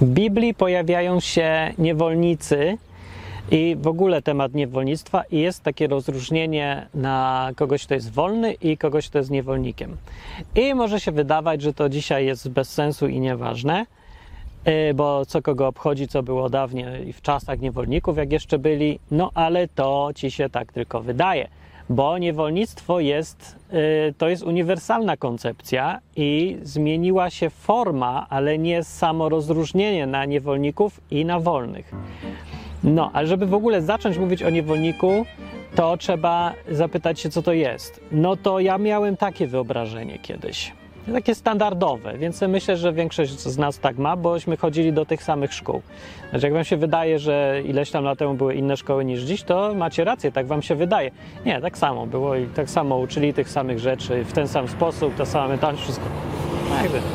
[0.00, 2.78] W Biblii pojawiają się niewolnicy
[3.50, 8.78] i w ogóle temat niewolnictwa i jest takie rozróżnienie na kogoś, kto jest wolny i
[8.78, 9.96] kogoś, kto jest niewolnikiem.
[10.54, 13.86] I może się wydawać, że to dzisiaj jest bez sensu i nieważne,
[14.68, 19.30] y, bo co kogo obchodzi, co było dawniej w czasach niewolników, jak jeszcze byli, no
[19.34, 21.48] ale to ci się tak tylko wydaje
[21.88, 23.56] bo niewolnictwo jest,
[24.08, 31.00] y, to jest uniwersalna koncepcja i zmieniła się forma, ale nie samo rozróżnienie na niewolników
[31.10, 31.92] i na wolnych.
[32.84, 35.26] No, ale żeby w ogóle zacząć mówić o niewolniku,
[35.74, 38.00] to trzeba zapytać się, co to jest.
[38.12, 40.72] No to ja miałem takie wyobrażenie kiedyś.
[41.12, 45.54] Takie standardowe, więc myślę, że większość z nas tak ma, bośmy chodzili do tych samych
[45.54, 45.82] szkół.
[46.30, 49.42] Znaczy, jak wam się wydaje, że ileś tam lat temu były inne szkoły niż dziś,
[49.42, 51.10] to macie rację, tak wam się wydaje.
[51.46, 55.14] Nie, tak samo było i tak samo uczyli tych samych rzeczy, w ten sam sposób,
[55.14, 56.06] ta sama mentalność, wszystko.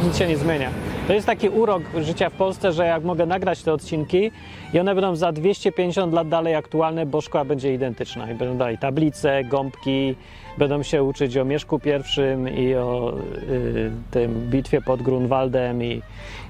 [0.03, 0.69] Nic się nie zmienia.
[1.07, 4.31] To jest taki urok życia w Polsce, że jak mogę nagrać te odcinki
[4.73, 8.77] i one będą za 250 lat dalej aktualne, bo szkoła będzie identyczna i będą dalej
[8.77, 10.15] tablice, gąbki,
[10.57, 13.13] będą się uczyć o Mieszku I i o
[13.49, 16.01] y, tym bitwie pod Grunwaldem i,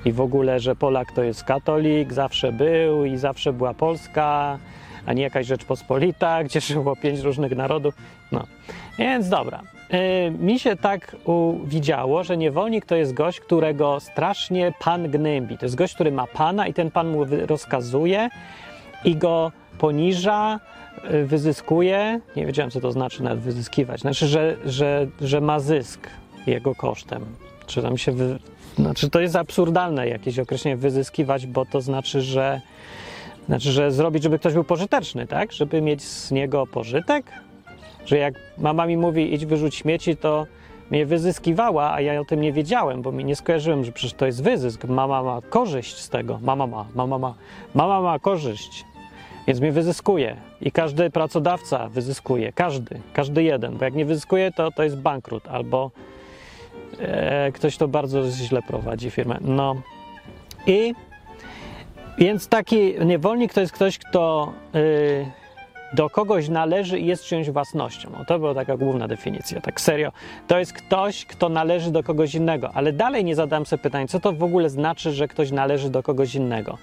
[0.05, 4.59] i w ogóle, że Polak to jest katolik, zawsze był i zawsze była Polska,
[5.05, 7.93] a nie jakaś Rzeczpospolita, gdzie żyło pięć różnych narodów.
[8.31, 8.43] No,
[8.99, 9.78] więc dobra.
[9.93, 11.15] Y, mi się tak
[11.65, 15.57] widziało, że niewolnik to jest gość, którego strasznie pan gnębi.
[15.57, 18.29] To jest gość, który ma pana i ten pan mu rozkazuje
[19.05, 20.59] i go poniża,
[21.13, 22.19] y, wyzyskuje.
[22.35, 24.01] Nie wiedziałem, co to znaczy nawet wyzyskiwać.
[24.01, 26.07] Znaczy, że, że, że ma zysk
[26.47, 27.25] jego kosztem.
[27.67, 28.11] Czy tam się.
[28.11, 28.39] Wy...
[28.75, 32.61] Znaczy, to jest absurdalne jakieś określenie wyzyskiwać, bo to znaczy, że.
[33.45, 35.51] Znaczy, że zrobić, żeby ktoś był pożyteczny, tak?
[35.51, 37.25] Żeby mieć z niego pożytek?
[38.05, 40.47] Że jak mama mi mówi idź wyrzuć śmieci, to
[40.91, 44.25] mnie wyzyskiwała, a ja o tym nie wiedziałem, bo mi nie skojarzyłem, że przecież to
[44.25, 44.83] jest wyzysk.
[44.83, 46.39] Mama ma korzyść z tego.
[46.41, 47.33] Mama ma, mama ma,
[47.73, 48.85] mama ma korzyść.
[49.47, 50.35] Więc mnie wyzyskuje.
[50.61, 52.53] I każdy pracodawca wyzyskuje.
[52.53, 53.77] Każdy, każdy jeden.
[53.77, 55.91] Bo jak nie wyzyskuje, to to jest bankrut albo
[56.99, 59.37] e, ktoś to bardzo źle prowadzi firmę.
[59.41, 59.75] No.
[60.67, 60.93] I
[62.17, 64.53] więc taki niewolnik to jest ktoś, kto.
[64.73, 65.38] Yy,
[65.93, 68.09] do kogoś należy i jest czyjąś własnością.
[68.17, 70.11] No, to była taka główna definicja, tak serio.
[70.47, 74.19] To jest ktoś, kto należy do kogoś innego, ale dalej nie zadam sobie pytania, co
[74.19, 76.77] to w ogóle znaczy, że ktoś należy do kogoś innego.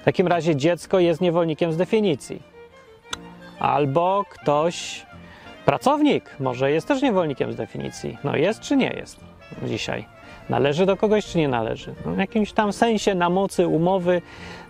[0.00, 2.42] W takim razie dziecko jest niewolnikiem z definicji.
[3.58, 5.06] Albo ktoś,
[5.64, 8.18] pracownik, może jest też niewolnikiem z definicji.
[8.24, 9.20] No jest czy nie jest
[9.66, 10.19] dzisiaj?
[10.50, 11.94] Należy do kogoś, czy nie należy?
[12.06, 14.22] No, w jakimś tam sensie na mocy umowy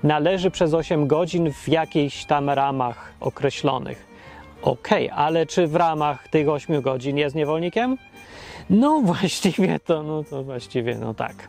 [0.03, 4.07] należy przez 8 godzin w jakichś tam ramach określonych.
[4.63, 7.99] Okej, okay, ale czy w ramach tych 8 godzin jest niewolnikiem?
[8.71, 11.49] No właściwie to, no to właściwie, no tak.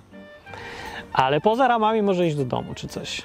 [1.13, 3.21] Ale poza ramami może iść do domu czy coś.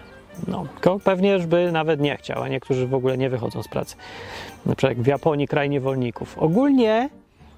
[0.49, 0.67] No,
[1.05, 3.97] pewnie już by nawet nie chciał, a niektórzy w ogóle nie wychodzą z pracy.
[4.67, 6.39] Na przykład w Japonii kraj niewolników.
[6.39, 7.09] Ogólnie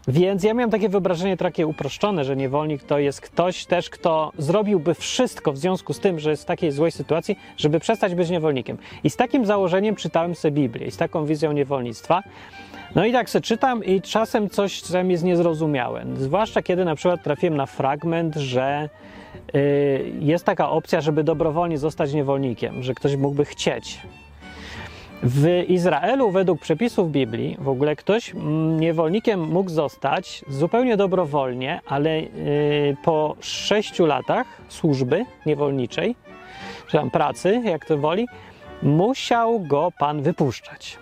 [0.08, 4.94] więc ja miałem takie wyobrażenie takie uproszczone, że niewolnik to jest ktoś też, kto zrobiłby
[4.94, 8.78] wszystko w związku z tym, że jest w takiej złej sytuacji, żeby przestać być niewolnikiem.
[9.04, 12.22] I z takim założeniem czytałem sobie Biblię i z taką wizją niewolnictwa.
[12.94, 16.04] No i tak sobie czytam i czasem coś tam jest niezrozumiałe.
[16.16, 18.88] Zwłaszcza kiedy na przykład trafiłem na fragment, że
[19.54, 19.60] yy,
[20.20, 24.00] jest taka opcja, żeby dobrowolnie zostać niewolnikiem, że ktoś mógłby chcieć.
[25.22, 28.34] W Izraelu, według przepisów Biblii, w ogóle ktoś
[28.78, 36.16] niewolnikiem mógł zostać zupełnie dobrowolnie, ale y, po sześciu latach służby niewolniczej,
[36.86, 38.28] czy tam pracy, jak to woli,
[38.82, 40.98] musiał go pan wypuszczać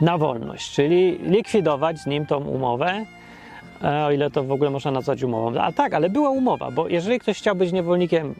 [0.00, 3.04] na wolność, czyli likwidować z nim tą umowę,
[3.84, 5.60] e, o ile to w ogóle można nazwać umową.
[5.60, 8.34] A tak, ale była umowa, bo jeżeli ktoś chciał być niewolnikiem,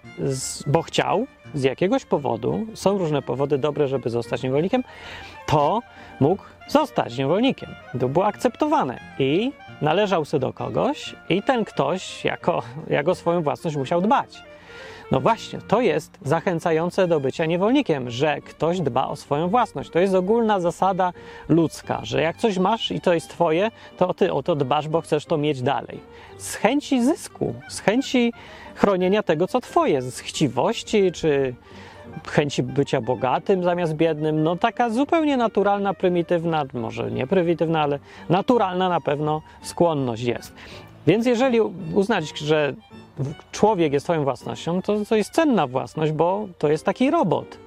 [0.67, 4.85] bo chciał, z jakiegoś powodu, są różne powody dobre, żeby zostać niewolnikiem,
[5.47, 5.81] to
[6.21, 7.69] mógł zostać niewolnikiem.
[8.01, 9.53] To było akceptowane i
[9.83, 14.43] należał się do kogoś i ten ktoś jako, jako swoją własność musiał dbać.
[15.11, 19.91] No właśnie, to jest zachęcające do bycia niewolnikiem, że ktoś dba o swoją własność.
[19.91, 21.13] To jest ogólna zasada
[21.49, 25.01] ludzka, że jak coś masz i to jest twoje, to ty o to dbasz, bo
[25.01, 26.01] chcesz to mieć dalej.
[26.39, 28.33] Z chęci zysku, z chęci
[28.81, 31.55] chronienia tego, co twoje, z chciwości czy
[32.29, 34.43] chęci bycia bogatym zamiast biednym.
[34.43, 37.99] No taka zupełnie naturalna, prymitywna, może nie prymitywna, ale
[38.29, 40.55] naturalna na pewno skłonność jest.
[41.07, 41.61] Więc jeżeli
[41.95, 42.75] uznać, że
[43.53, 47.59] człowiek jest twoją własnością, to to jest cenna własność, bo to jest taki robot.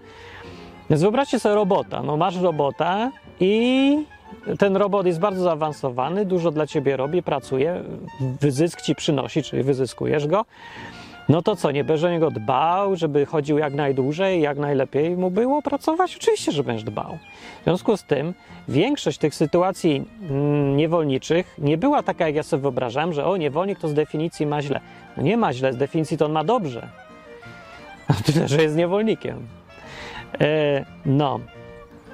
[0.90, 2.04] Więc wyobraźcie sobie robota.
[2.04, 4.06] No masz robota i
[4.60, 7.84] ten robot jest bardzo zaawansowany, dużo dla ciebie robi, pracuje,
[8.42, 10.46] wyzysk ci przynosi, czyli wyzyskujesz go.
[11.30, 15.32] No to co, nie będziesz o niego dbał, żeby chodził jak najdłużej, jak najlepiej mu
[15.32, 16.16] było pracować?
[16.16, 17.18] Oczywiście, że będziesz dbał.
[17.62, 18.34] W związku z tym
[18.68, 23.80] większość tych sytuacji mm, niewolniczych nie była taka, jak ja sobie wyobrażam, że o, niewolnik
[23.80, 24.80] to z definicji ma źle.
[25.18, 26.88] No nie ma źle, z definicji to on ma dobrze.
[28.26, 29.48] Tyle, że jest niewolnikiem.
[30.42, 31.40] E, no,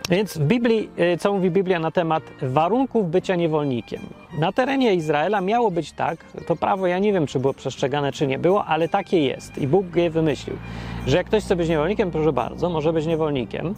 [0.09, 4.01] więc w Biblii, e, co mówi Biblia na temat warunków bycia niewolnikiem?
[4.39, 8.27] Na terenie Izraela miało być tak, to prawo ja nie wiem, czy było przestrzegane, czy
[8.27, 10.55] nie było, ale takie jest i Bóg je wymyślił,
[11.07, 13.75] że jak ktoś chce być niewolnikiem, proszę bardzo, może być niewolnikiem.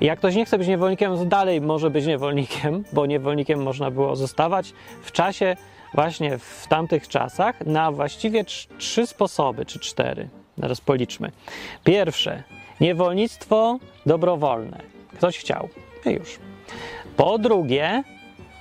[0.00, 4.16] Jak ktoś nie chce być niewolnikiem, to dalej może być niewolnikiem, bo niewolnikiem można było
[4.16, 4.72] zostawać
[5.02, 5.56] w czasie,
[5.94, 8.44] właśnie w tamtych czasach, na właściwie
[8.78, 10.28] trzy sposoby, czy cztery.
[10.58, 11.32] Zaraz policzmy.
[11.84, 12.42] Pierwsze,
[12.80, 15.68] niewolnictwo dobrowolne Ktoś chciał.
[16.06, 16.38] I już.
[17.16, 18.02] Po drugie,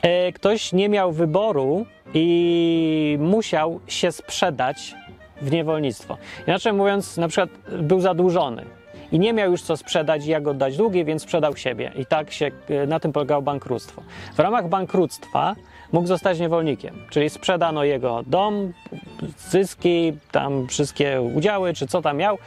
[0.02, 4.96] e, ktoś nie miał wyboru i musiał się sprzedać
[5.42, 6.18] w niewolnictwo.
[6.48, 7.50] Inaczej mówiąc, na przykład
[7.82, 8.66] był zadłużony
[9.12, 11.92] i nie miał już co sprzedać jak oddać długi, więc sprzedał siebie.
[11.96, 14.02] I tak się e, na tym polegało bankructwo.
[14.34, 15.56] W ramach bankructwa
[15.92, 18.74] mógł zostać niewolnikiem, czyli sprzedano jego dom,
[19.38, 22.38] zyski, tam wszystkie udziały, czy co tam miał.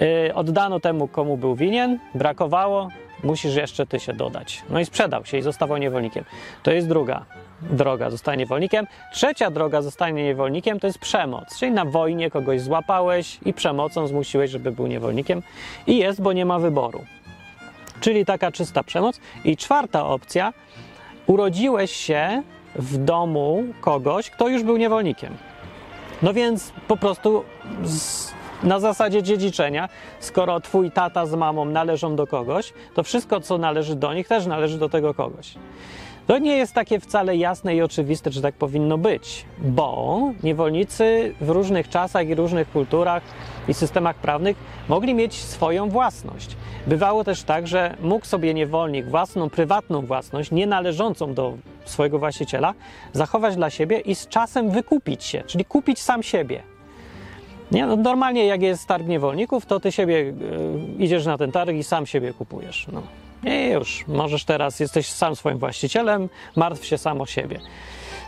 [0.00, 2.88] Yy, oddano temu, komu był winien, brakowało,
[3.24, 4.62] musisz jeszcze ty się dodać.
[4.70, 6.24] No i sprzedał się i zostawał niewolnikiem.
[6.62, 7.24] To jest druga
[7.62, 8.86] droga, zostanie niewolnikiem.
[9.12, 14.50] Trzecia droga zostanie niewolnikiem to jest przemoc, czyli na wojnie kogoś złapałeś i przemocą zmusiłeś,
[14.50, 15.42] żeby był niewolnikiem
[15.86, 17.04] i jest, bo nie ma wyboru.
[18.00, 19.20] Czyli taka czysta przemoc.
[19.44, 20.52] I czwarta opcja,
[21.26, 22.42] urodziłeś się
[22.74, 25.36] w domu kogoś, kto już był niewolnikiem.
[26.22, 27.44] No więc po prostu
[27.84, 29.88] z na zasadzie dziedziczenia,
[30.20, 34.46] skoro twój tata z mamą należą do kogoś, to wszystko, co należy do nich, też
[34.46, 35.54] należy do tego kogoś.
[36.26, 41.50] To nie jest takie wcale jasne i oczywiste, że tak powinno być, bo niewolnicy w
[41.50, 43.22] różnych czasach i różnych kulturach
[43.68, 44.56] i systemach prawnych
[44.88, 46.56] mogli mieć swoją własność.
[46.86, 51.54] Bywało też tak, że mógł sobie niewolnik własną, prywatną własność, nie należącą do
[51.84, 52.74] swojego właściciela,
[53.12, 56.75] zachować dla siebie i z czasem wykupić się, czyli kupić sam siebie.
[57.70, 60.34] Nie, no normalnie jak jest targ niewolników, to ty siebie y,
[60.98, 62.86] idziesz na ten targ i sam siebie kupujesz.
[62.92, 63.02] No.
[63.44, 67.60] I już, możesz teraz, jesteś sam swoim właścicielem, martw się sam o siebie.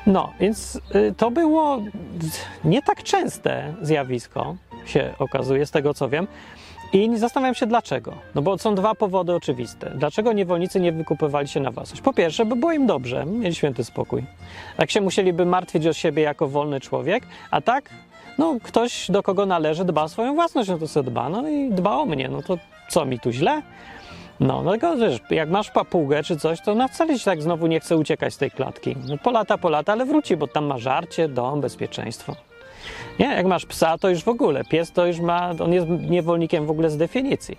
[0.06, 1.82] No, więc y, to było
[2.64, 4.56] nie tak częste zjawisko,
[4.87, 6.26] się okazuje, z tego co wiem.
[6.93, 8.14] I zastanawiam się dlaczego.
[8.35, 9.93] No bo są dwa powody oczywiste.
[9.96, 12.02] Dlaczego niewolnicy nie wykupywali się na własność?
[12.02, 14.25] Po pierwsze, by było im dobrze, mieli święty spokój.
[14.76, 17.90] Tak się musieliby martwić o siebie jako wolny człowiek, a tak
[18.38, 21.70] no ktoś, do kogo należy, dba o swoją własność, no to sobie dba, no i
[21.70, 22.58] dba o mnie, no to
[22.88, 23.62] co mi tu źle?
[24.40, 27.81] No, no wiesz, jak masz papugę czy coś, to na wcale ci tak znowu nie
[27.81, 28.96] chce uciekać z tej klatki.
[29.08, 32.37] No, po lata, po lata, ale wróci, bo tam ma żarcie, dom, bezpieczeństwo.
[33.19, 34.64] Nie, jak masz psa, to już w ogóle.
[34.64, 37.58] Pies to już ma, on jest niewolnikiem w ogóle z definicji.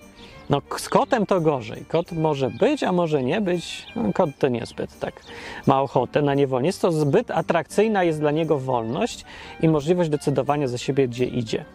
[0.49, 1.85] No z kotem to gorzej.
[1.85, 3.85] Kot może być, a może nie być.
[3.95, 5.21] No, kot to niezbyt tak
[5.67, 6.91] ma ochotę na niewolnictwo.
[6.91, 9.25] Zbyt atrakcyjna jest dla niego wolność
[9.61, 11.65] i możliwość decydowania za siebie, gdzie idzie.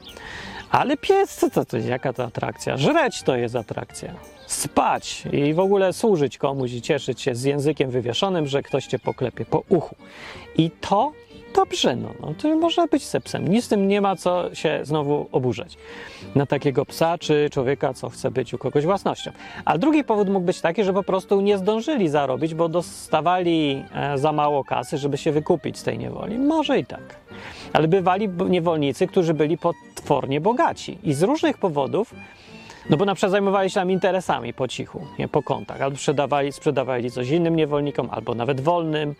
[0.71, 2.76] Ale pies, co to, to jest, jaka to atrakcja?
[2.76, 4.15] Żreć to jest atrakcja.
[4.47, 8.99] Spać i w ogóle służyć komuś i cieszyć się z językiem wywieszonym, że ktoś cię
[8.99, 9.97] poklepie po uchu.
[10.56, 11.12] I to
[11.55, 13.49] dobrze, no, no to można być sepsem.
[13.49, 15.77] Nic z tym nie ma co się znowu oburzać
[16.35, 19.31] na takiego psa czy człowieka, co chce być u kogoś własnością.
[19.65, 24.19] A drugi powód mógł być taki, że po prostu nie zdążyli zarobić, bo dostawali e,
[24.19, 26.39] za mało kasy, żeby się wykupić z tej niewoli.
[26.39, 27.17] Może i tak.
[27.73, 32.15] Ale bywali niewolnicy, którzy byli potwornie bogaci i z różnych powodów
[32.91, 36.53] no bo na przykład zajmowali się tam interesami po cichu, nie po kątach, albo sprzedawali,
[36.53, 39.15] sprzedawali coś innym niewolnikom, albo nawet wolnym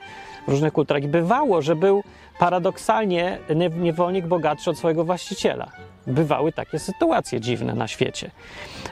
[0.49, 1.03] w różnych kulturach.
[1.03, 2.03] I bywało, że był
[2.38, 3.38] paradoksalnie
[3.76, 5.71] niewolnik bogatszy od swojego właściciela.
[6.07, 8.31] Bywały takie sytuacje dziwne na świecie.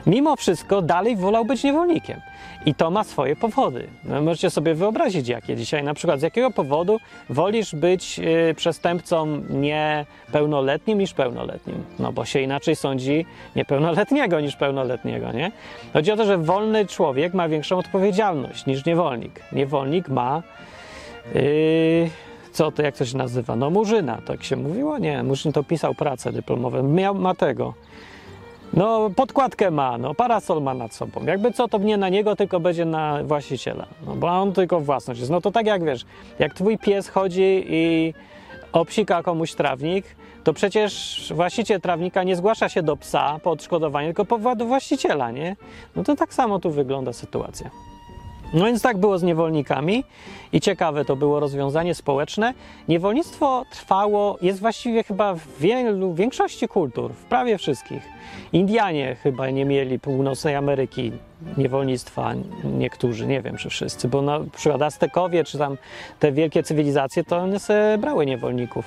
[0.05, 2.21] Mimo wszystko dalej wolał być niewolnikiem.
[2.65, 3.87] I to ma swoje powody.
[4.03, 9.41] No, możecie sobie wyobrazić, jakie dzisiaj, na przykład z jakiego powodu wolisz być y, przestępcą
[9.49, 11.83] niepełnoletnim niż pełnoletnim?
[11.99, 15.51] No bo się inaczej sądzi niepełnoletniego niż pełnoletniego, nie?
[15.93, 19.39] Chodzi o to, że wolny człowiek ma większą odpowiedzialność niż niewolnik.
[19.51, 20.43] Niewolnik ma.
[21.35, 22.09] Yy,
[22.53, 23.55] co to, jak to się nazywa?
[23.55, 24.97] No Murzyna, tak się mówiło?
[24.97, 27.73] Nie, Murzyn to pisał pracę dyplomową, miał, ma tego.
[28.73, 31.25] No, podkładkę ma, no, parasol ma nad sobą.
[31.25, 33.85] Jakby co, to nie na niego, tylko będzie na właściciela.
[34.05, 35.31] No, bo on tylko własność jest.
[35.31, 36.05] No to tak jak wiesz,
[36.39, 38.13] jak twój pies chodzi i
[38.73, 40.05] obsika komuś trawnik,
[40.43, 45.31] to przecież właściciel trawnika nie zgłasza się do psa po odszkodowanie, tylko powoła do właściciela,
[45.31, 45.55] nie?
[45.95, 47.69] No to tak samo tu wygląda sytuacja.
[48.53, 50.03] No więc tak było z niewolnikami
[50.51, 52.53] i ciekawe to było rozwiązanie społeczne.
[52.87, 58.03] Niewolnictwo trwało, jest właściwie chyba w wielu, większości kultur, w prawie wszystkich.
[58.53, 61.11] Indianie chyba nie mieli północnej Ameryki
[61.57, 62.33] niewolnictwa,
[62.63, 65.77] niektórzy, nie wiem czy wszyscy, bo na przykład Aztekowie czy tam
[66.19, 68.85] te wielkie cywilizacje, to one sobie brały niewolników.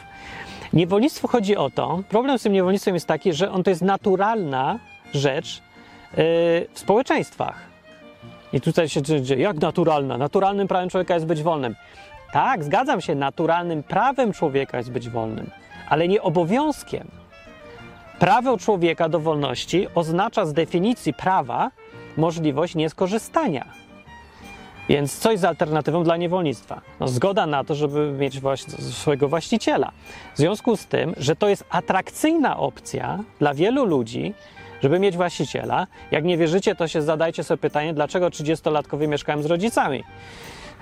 [0.73, 4.79] Niewolnictwo chodzi o to, problem z tym niewolnictwem jest taki, że on to jest naturalna
[5.15, 5.63] rzecz
[6.11, 6.23] yy,
[6.73, 7.76] w społeczeństwach.
[8.53, 10.19] I tutaj się dzieje, jak naturalna?
[10.19, 11.75] Naturalnym prawem człowieka jest być wolnym.
[12.33, 15.51] Tak, zgadzam się, naturalnym prawem człowieka jest być wolnym,
[15.89, 17.09] ale nie obowiązkiem.
[18.19, 21.71] Prawo człowieka do wolności oznacza z definicji prawa
[22.17, 23.67] możliwość nieskorzystania.
[24.89, 26.81] Więc coś z alternatywą dla niewolnictwa.
[27.01, 28.41] No, zgoda na to, żeby mieć
[28.79, 29.93] swojego właściciela.
[30.35, 34.35] W związku z tym, że to jest atrakcyjna opcja dla wielu ludzi,
[34.83, 35.87] żeby mieć właściciela.
[36.11, 40.05] Jak nie wierzycie, to się zadajcie sobie pytanie, dlaczego 30-latkowie mieszkają z rodzicami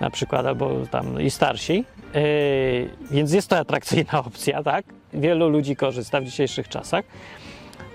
[0.00, 1.84] na przykład, albo tam i starsi.
[2.14, 4.84] Yy, więc jest to atrakcyjna opcja, tak?
[5.12, 7.04] Wielu ludzi korzysta w dzisiejszych czasach.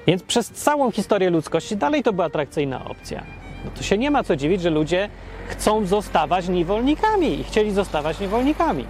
[0.08, 3.24] Więc przez całą historię ludzkości dalej to była atrakcyjna opcja.
[3.66, 5.10] No to się nie ma co dziwić, że ludzie
[5.48, 8.86] chcą zostawać niewolnikami i chcieli zostawać niewolnikami.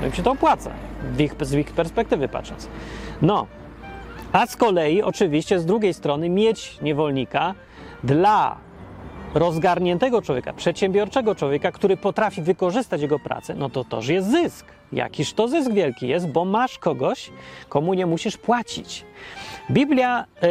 [0.00, 0.70] No im się to opłaca,
[1.18, 2.68] ich, z ich perspektywy patrząc.
[3.22, 3.46] No,
[4.34, 7.54] a z kolei, oczywiście, z drugiej strony, mieć niewolnika
[8.04, 8.56] dla
[9.34, 14.66] rozgarniętego człowieka, przedsiębiorczego człowieka, który potrafi wykorzystać jego pracę, no to toż jest zysk.
[14.92, 17.30] Jakiż to zysk wielki jest, bo masz kogoś,
[17.68, 19.04] komu nie musisz płacić.
[19.70, 20.48] Biblia, yy,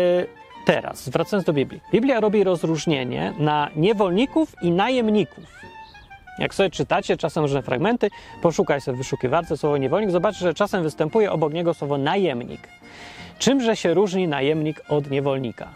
[0.66, 5.44] teraz, wracając do Biblii, Biblia robi rozróżnienie na niewolników i najemników.
[6.40, 8.10] Jak sobie czytacie czasem różne fragmenty,
[8.42, 12.68] poszukaj sobie w wyszukiwarce słowo niewolnik, zobaczysz, że czasem występuje obok niego słowo najemnik.
[13.44, 15.70] Czymże się różni najemnik od niewolnika?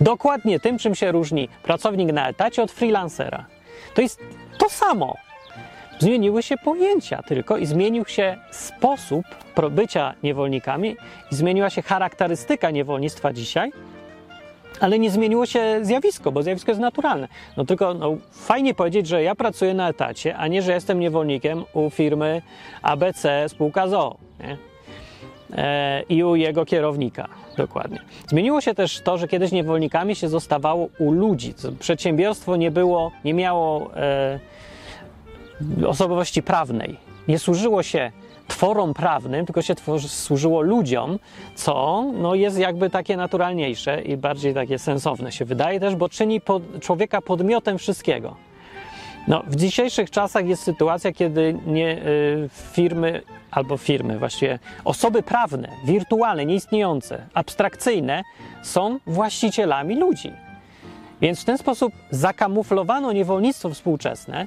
[0.00, 3.44] Dokładnie tym, czym się różni pracownik na etacie od freelancera.
[3.94, 4.20] To jest
[4.58, 5.14] to samo.
[5.98, 9.24] Zmieniły się pojęcia tylko i zmienił się sposób
[9.70, 10.96] bycia niewolnikami
[11.32, 13.72] i zmieniła się charakterystyka niewolnictwa dzisiaj,
[14.80, 17.28] ale nie zmieniło się zjawisko, bo zjawisko jest naturalne.
[17.56, 21.64] No tylko no, fajnie powiedzieć, że ja pracuję na etacie, a nie, że jestem niewolnikiem
[21.72, 22.42] u firmy
[22.82, 24.16] ABC spółka ZOO.
[24.40, 24.69] Nie?
[25.56, 27.28] E, i u jego kierownika.
[27.56, 27.98] Dokładnie.
[28.28, 31.54] Zmieniło się też to, że kiedyś niewolnikami się zostawało u ludzi.
[31.78, 34.40] Przedsiębiorstwo nie było, nie miało e,
[35.86, 36.96] osobowości prawnej.
[37.28, 38.12] Nie służyło się
[38.48, 41.18] tworom prawnym, tylko się tworzy, służyło ludziom,
[41.54, 46.40] co no, jest jakby takie naturalniejsze i bardziej takie sensowne się wydaje też, bo czyni
[46.80, 48.49] człowieka podmiotem wszystkiego.
[49.28, 55.68] No, w dzisiejszych czasach jest sytuacja, kiedy nie, y, firmy albo firmy, właściwie osoby prawne,
[55.84, 58.22] wirtualne, nieistniejące, abstrakcyjne
[58.62, 60.32] są właścicielami ludzi.
[61.20, 64.46] Więc w ten sposób zakamuflowano niewolnictwo współczesne y,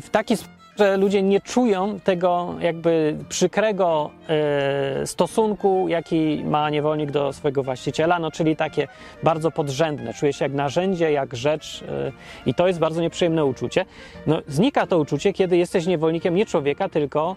[0.00, 7.10] w taki sposób, że ludzie nie czują tego jakby przykrego e, stosunku, jaki ma niewolnik
[7.10, 8.88] do swojego właściciela, no czyli takie
[9.22, 10.14] bardzo podrzędne.
[10.14, 12.12] Czuje się jak narzędzie, jak rzecz e,
[12.46, 13.84] i to jest bardzo nieprzyjemne uczucie.
[14.26, 17.36] No, znika to uczucie, kiedy jesteś niewolnikiem nie człowieka, tylko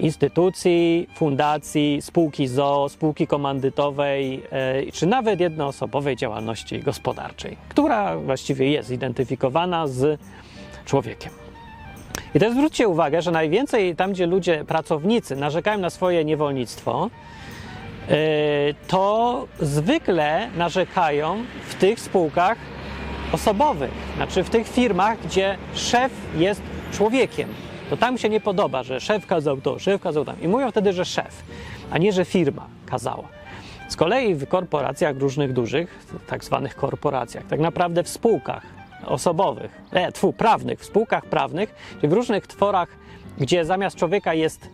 [0.00, 8.90] instytucji, fundacji, spółki ZOO, spółki komandytowej, e, czy nawet jednoosobowej działalności gospodarczej, która właściwie jest
[8.90, 10.20] identyfikowana z
[10.84, 11.43] człowiekiem.
[12.34, 17.10] I też zwróćcie uwagę, że najwięcej tam, gdzie ludzie, pracownicy narzekają na swoje niewolnictwo,
[18.08, 18.16] e,
[18.88, 22.58] to zwykle narzekają w tych spółkach
[23.32, 27.48] osobowych, znaczy w tych firmach, gdzie szef jest człowiekiem.
[27.90, 30.40] To tam się nie podoba, że szef kazał to, szef kazał tam.
[30.42, 31.42] I mówią wtedy, że szef,
[31.90, 33.28] a nie, że firma kazała.
[33.88, 38.62] Z kolei w korporacjach różnych dużych, tak zwanych korporacjach, tak naprawdę w spółkach
[39.06, 42.88] osobowych, e, tfu, prawnych, w spółkach prawnych, czy w różnych tworach,
[43.38, 44.68] gdzie zamiast człowieka jest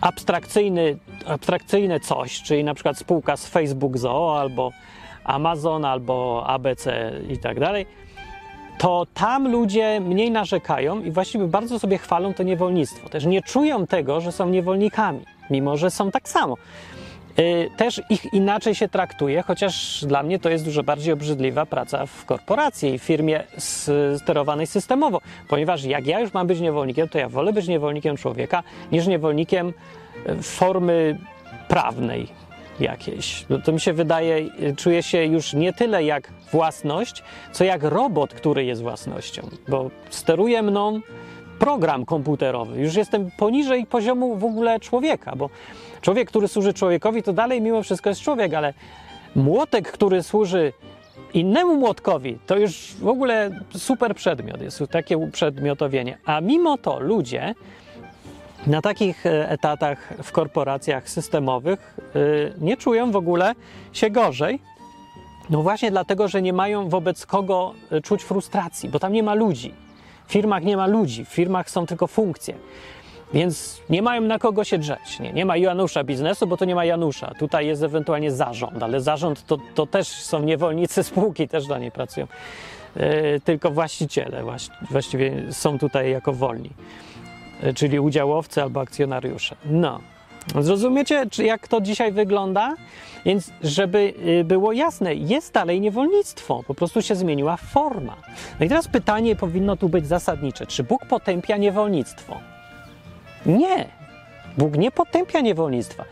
[0.00, 4.70] abstrakcyjny, abstrakcyjne coś, czyli na przykład spółka z Facebook Zoo albo
[5.24, 7.86] Amazon albo ABC i tak dalej,
[8.78, 13.08] to tam ludzie mniej narzekają i właściwie bardzo sobie chwalą to niewolnictwo.
[13.08, 15.20] Też nie czują tego, że są niewolnikami,
[15.50, 16.56] mimo że są tak samo.
[17.40, 22.06] Y, też ich inaczej się traktuje, chociaż dla mnie to jest dużo bardziej obrzydliwa praca
[22.06, 23.44] w korporacji, w firmie
[24.18, 28.62] sterowanej systemowo, ponieważ jak ja już mam być niewolnikiem, to ja wolę być niewolnikiem człowieka
[28.92, 31.18] niż niewolnikiem y, formy
[31.68, 32.28] prawnej
[32.80, 33.46] jakiejś.
[33.48, 37.82] No to mi się wydaje, y, czuję się już nie tyle jak własność, co jak
[37.82, 41.00] robot, który jest własnością, bo steruje mną
[41.58, 42.80] program komputerowy.
[42.80, 45.50] Już jestem poniżej poziomu w ogóle człowieka, bo
[46.00, 48.74] człowiek, który służy człowiekowi, to dalej mimo wszystko jest człowiek, ale
[49.34, 50.72] młotek, który służy
[51.34, 56.18] innemu młotkowi to już w ogóle super przedmiot, jest takie uprzedmiotowienie.
[56.24, 57.54] A mimo to ludzie
[58.66, 63.52] na takich e, etatach w korporacjach systemowych y, nie czują w ogóle
[63.92, 64.60] się gorzej.
[65.50, 69.34] No właśnie dlatego, że nie mają wobec kogo e, czuć frustracji, bo tam nie ma
[69.34, 69.74] ludzi.
[70.26, 72.54] W firmach nie ma ludzi, w firmach są tylko funkcje.
[73.34, 75.20] Więc nie mają na kogo się drzeć.
[75.20, 77.34] Nie, nie ma Janusza biznesu, bo to nie ma Janusza.
[77.38, 81.90] Tutaj jest ewentualnie zarząd, ale zarząd to, to też są niewolnicy spółki, też dla niej
[81.90, 82.26] pracują.
[82.96, 83.02] Yy,
[83.44, 84.44] tylko właściciele
[84.90, 86.70] właściwie są tutaj jako wolni,
[87.62, 89.56] yy, czyli udziałowcy albo akcjonariusze.
[89.64, 90.00] No,
[90.58, 92.74] zrozumiecie, jak to dzisiaj wygląda?
[93.24, 98.16] Więc, żeby yy, było jasne, jest dalej niewolnictwo, po prostu się zmieniła forma.
[98.60, 102.40] No i teraz pytanie powinno tu być zasadnicze: czy Bóg potępia niewolnictwo?
[103.46, 103.88] Nie.
[104.58, 106.04] Bóg nie potępia niewolnictwa.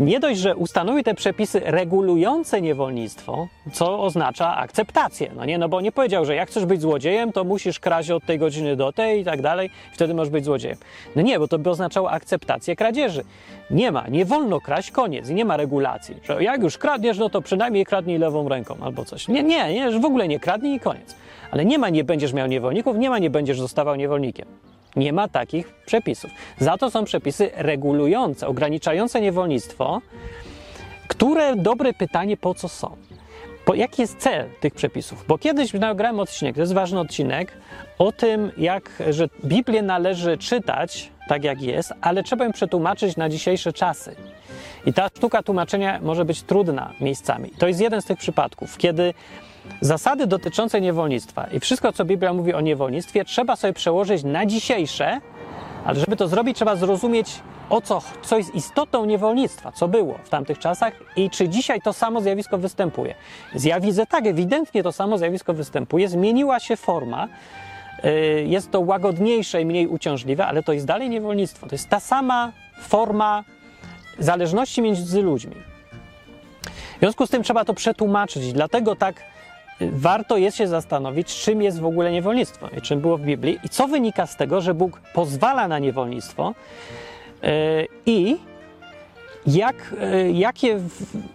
[0.00, 5.30] Nie dość, że ustanowi te przepisy regulujące niewolnictwo, co oznacza akceptację.
[5.36, 8.24] No nie, no bo nie powiedział, że jak chcesz być złodziejem, to musisz kraść od
[8.24, 10.78] tej godziny do tej i tak dalej, wtedy możesz być złodziejem.
[11.16, 13.24] No nie, bo to by oznaczało akceptację kradzieży.
[13.70, 16.16] Nie ma, nie wolno kraść, koniec nie ma regulacji.
[16.24, 19.28] Że jak już kradniesz, no to przynajmniej kradnij lewą ręką albo coś.
[19.28, 21.16] Nie, nie, nie, w ogóle nie kradnij i koniec.
[21.50, 24.46] Ale nie ma, nie będziesz miał niewolników, nie ma, nie będziesz zostawał niewolnikiem.
[24.96, 26.30] Nie ma takich przepisów.
[26.58, 30.02] Za to są przepisy regulujące, ograniczające niewolnictwo,
[31.08, 32.96] które, dobre pytanie, po co są?
[33.64, 35.24] Po, jaki jest cel tych przepisów?
[35.28, 37.52] Bo kiedyś nagrałem odcinek, to jest ważny odcinek,
[37.98, 43.28] o tym, jak, że Biblię należy czytać tak, jak jest, ale trzeba ją przetłumaczyć na
[43.28, 44.16] dzisiejsze czasy.
[44.86, 47.50] I ta sztuka tłumaczenia może być trudna miejscami.
[47.58, 49.14] To jest jeden z tych przypadków, kiedy
[49.80, 55.20] Zasady dotyczące niewolnictwa i wszystko, co Biblia mówi o niewolnictwie, trzeba sobie przełożyć na dzisiejsze,
[55.84, 57.40] ale żeby to zrobić, trzeba zrozumieć,
[57.70, 61.92] o co, co jest istotą niewolnictwa, co było w tamtych czasach i czy dzisiaj to
[61.92, 63.14] samo zjawisko występuje.
[63.54, 67.28] Zjawisko tak, ewidentnie to samo zjawisko występuje, zmieniła się forma,
[68.04, 71.66] y, jest to łagodniejsze i mniej uciążliwe, ale to jest dalej niewolnictwo.
[71.66, 73.44] To jest ta sama forma
[74.18, 75.56] zależności między ludźmi.
[76.96, 79.31] W związku z tym trzeba to przetłumaczyć, dlatego tak
[79.92, 83.68] warto jest się zastanowić, czym jest w ogóle niewolnictwo i czym było w Biblii i
[83.68, 86.54] co wynika z tego, że Bóg pozwala na niewolnictwo
[87.42, 87.48] yy,
[88.06, 88.36] i
[89.46, 90.80] jak, yy, jakie,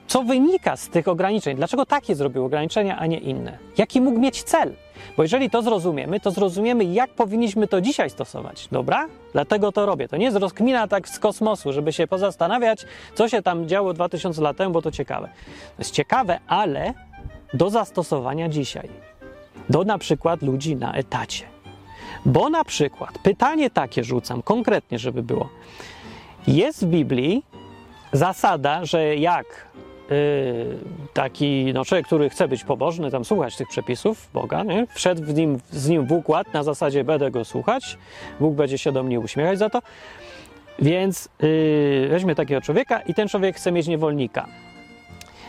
[0.07, 4.43] co wynika z tych ograniczeń, dlaczego takie zrobił ograniczenia, a nie inne, jaki mógł mieć
[4.43, 4.73] cel.
[5.17, 8.67] Bo jeżeli to zrozumiemy, to zrozumiemy, jak powinniśmy to dzisiaj stosować.
[8.71, 9.07] Dobra?
[9.33, 10.07] Dlatego to robię.
[10.07, 14.41] To nie jest rozkmina tak z kosmosu, żeby się pozastanawiać, co się tam działo 2000
[14.41, 15.27] lat temu, bo to ciekawe.
[15.47, 16.93] To jest ciekawe, ale
[17.53, 18.89] do zastosowania dzisiaj.
[19.69, 21.45] Do na przykład ludzi na etacie.
[22.25, 25.49] Bo na przykład pytanie takie rzucam konkretnie, żeby było.
[26.47, 27.43] Jest w Biblii
[28.13, 29.67] zasada, że jak
[30.09, 30.15] yy,
[31.13, 34.87] taki no, człowiek, który chce być pobożny, tam słuchać tych przepisów Boga, nie?
[34.93, 37.97] wszedł w nim, z nim w układ na zasadzie będę go słuchać,
[38.39, 39.81] Bóg będzie się do mnie uśmiechać za to,
[40.79, 44.47] więc yy, weźmie takiego człowieka i ten człowiek chce mieć niewolnika.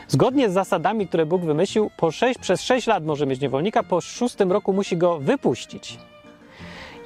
[0.08, 4.00] Zgodnie z zasadami, które Bóg wymyślił, po 6, przez 6 lat może mieć niewolnika, po
[4.00, 5.98] szóstym roku musi go wypuścić.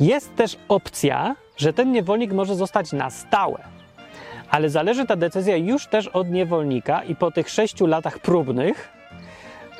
[0.00, 3.64] Jest też opcja, że ten niewolnik może zostać na stałe.
[4.50, 8.88] Ale zależy ta decyzja już też od niewolnika i po tych 6 latach próbnych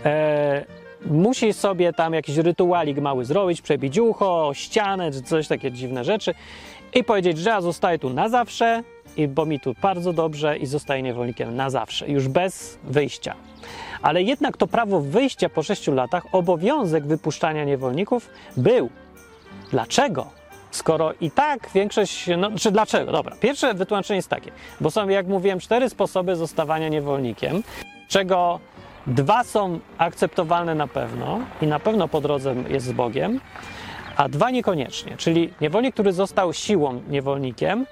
[0.05, 0.65] e,
[1.07, 6.35] musi sobie tam jakiś rytualik mały zrobić, przebić ucho, ścianę czy coś takie dziwne rzeczy
[6.95, 8.83] i powiedzieć, że ja zostaję tu na zawsze,
[9.17, 13.35] i bo mi tu bardzo dobrze i zostaje niewolnikiem na zawsze, już bez wyjścia.
[14.03, 18.91] Ale jednak to prawo wyjścia po 6 latach, obowiązek wypuszczania niewolników był.
[19.71, 20.27] Dlaczego?
[20.71, 23.13] Skoro i tak większość, no czy dlaczego?
[23.13, 27.63] Dobra, pierwsze wytłumaczenie jest takie, bo są, jak mówiłem, cztery sposoby zostawania niewolnikiem,
[28.09, 28.61] czego
[29.07, 33.41] dwa są akceptowalne na pewno i na pewno po drodze jest z Bogiem,
[34.17, 35.17] a dwa niekoniecznie.
[35.17, 37.87] Czyli niewolnik, który został siłą niewolnikiem,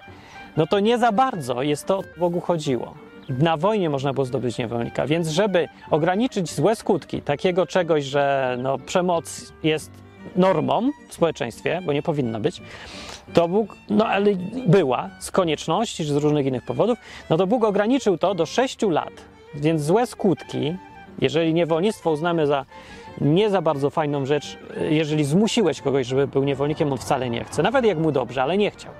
[0.60, 2.94] no to nie za bardzo jest to, o Bogu chodziło.
[3.28, 8.78] Na wojnie można było zdobyć niewolnika, więc żeby ograniczyć złe skutki takiego czegoś, że no,
[8.78, 9.90] przemoc jest
[10.36, 12.62] normą w społeczeństwie, bo nie powinna być,
[13.34, 14.30] to Bóg, no ale
[14.66, 16.98] była z konieczności czy z różnych innych powodów,
[17.30, 19.12] no to Bóg ograniczył to do 6 lat.
[19.54, 20.76] Więc złe skutki,
[21.20, 22.64] jeżeli niewolnictwo uznamy za
[23.20, 24.58] nie za bardzo fajną rzecz,
[24.90, 27.62] jeżeli zmusiłeś kogoś, żeby był niewolnikiem, on wcale nie chce.
[27.62, 28.92] Nawet jak mu dobrze, ale nie chciał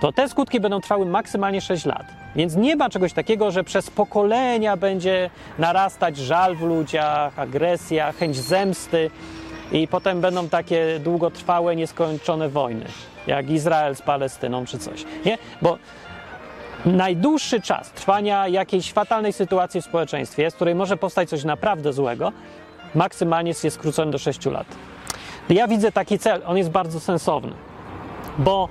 [0.00, 2.06] to te skutki będą trwały maksymalnie 6 lat.
[2.36, 8.36] Więc nie ma czegoś takiego, że przez pokolenia będzie narastać żal w ludziach, agresja, chęć
[8.36, 9.10] zemsty
[9.72, 12.84] i potem będą takie długotrwałe, nieskończone wojny,
[13.26, 15.04] jak Izrael z Palestyną czy coś.
[15.24, 15.38] Nie?
[15.62, 15.78] Bo
[16.86, 22.32] najdłuższy czas trwania jakiejś fatalnej sytuacji w społeczeństwie, z której może powstać coś naprawdę złego,
[22.94, 24.66] maksymalnie jest skrócony do 6 lat.
[25.48, 27.52] Ja widzę taki cel, on jest bardzo sensowny,
[28.38, 28.68] bo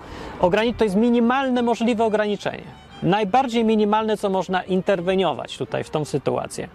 [0.78, 2.64] to jest minimalne możliwe ograniczenie.
[3.04, 6.68] Najbardziej minimalne, co można interweniować tutaj w tą sytuację.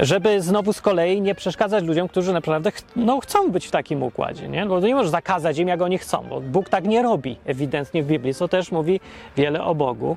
[0.00, 4.02] Żeby znowu z kolei nie przeszkadzać ludziom, którzy naprawdę ch- no, chcą być w takim
[4.02, 4.48] układzie.
[4.48, 4.66] Nie?
[4.66, 8.06] Bo nie możesz zakazać im, jak oni chcą, bo Bóg tak nie robi ewidentnie w
[8.06, 9.00] Biblii, co też mówi
[9.36, 10.16] wiele o Bogu,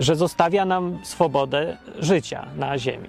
[0.00, 3.08] że zostawia nam swobodę życia na ziemi.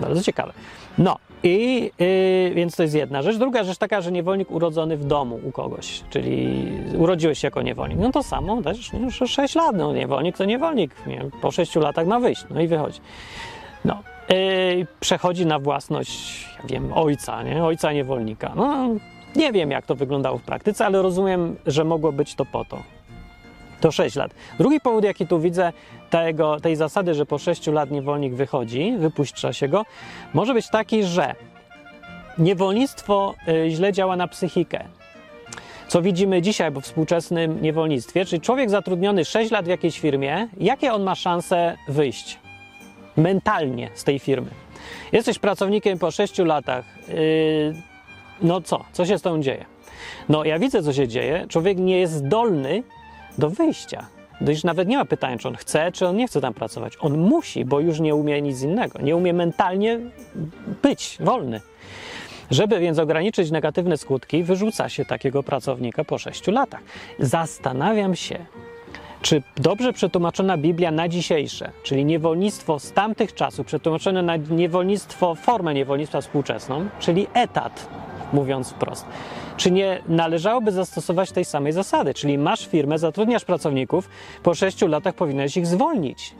[0.00, 0.52] Bardzo ciekawe.
[0.98, 3.36] No i yy, więc to jest jedna rzecz.
[3.36, 6.66] Druga rzecz taka, że niewolnik urodzony w domu u kogoś, czyli
[6.98, 7.98] urodziłeś się jako niewolnik.
[7.98, 11.24] No to samo też, już 6 lat, no niewolnik to niewolnik, nie?
[11.42, 13.00] po 6 latach ma wyjść, no i wychodzi.
[13.84, 17.64] No, yy, przechodzi na własność, ja wiem, ojca, nie?
[17.64, 18.52] Ojca niewolnika.
[18.56, 18.88] No,
[19.36, 22.93] nie wiem, jak to wyglądało w praktyce, ale rozumiem, że mogło być to po to.
[23.84, 24.34] To 6 lat.
[24.58, 25.72] Drugi powód, jaki tu widzę,
[26.10, 29.84] tego, tej zasady, że po 6 lat niewolnik wychodzi, wypuszcza się go,
[30.34, 31.34] może być taki, że
[32.38, 34.84] niewolnictwo y, źle działa na psychikę.
[35.88, 40.92] Co widzimy dzisiaj w współczesnym niewolnictwie, czyli człowiek zatrudniony 6 lat w jakiejś firmie, jakie
[40.92, 42.38] on ma szanse wyjść
[43.16, 44.50] mentalnie z tej firmy?
[45.12, 47.14] Jesteś pracownikiem po 6 latach, yy,
[48.42, 48.84] no co?
[48.92, 49.64] Co się z tą dzieje?
[50.28, 51.46] No, ja widzę, co się dzieje.
[51.48, 52.82] Człowiek nie jest zdolny
[53.38, 54.06] do wyjścia.
[54.40, 56.92] Już nawet nie ma pytania, czy on chce, czy on nie chce tam pracować.
[57.00, 59.02] On musi, bo już nie umie nic innego.
[59.02, 60.00] Nie umie mentalnie
[60.82, 61.60] być wolny.
[62.50, 66.80] Żeby więc ograniczyć negatywne skutki, wyrzuca się takiego pracownika po 6 latach.
[67.18, 68.38] Zastanawiam się,
[69.22, 75.74] czy dobrze przetłumaczona Biblia na dzisiejsze, czyli niewolnictwo z tamtych czasów, przetłumaczone na niewolnictwo, formę
[75.74, 77.88] niewolnictwa współczesną, czyli etat,
[78.34, 79.06] mówiąc wprost.
[79.56, 82.14] Czy nie należałoby zastosować tej samej zasady?
[82.14, 84.08] Czyli masz firmę, zatrudniasz pracowników,
[84.42, 86.34] po 6 latach powinieneś ich zwolnić.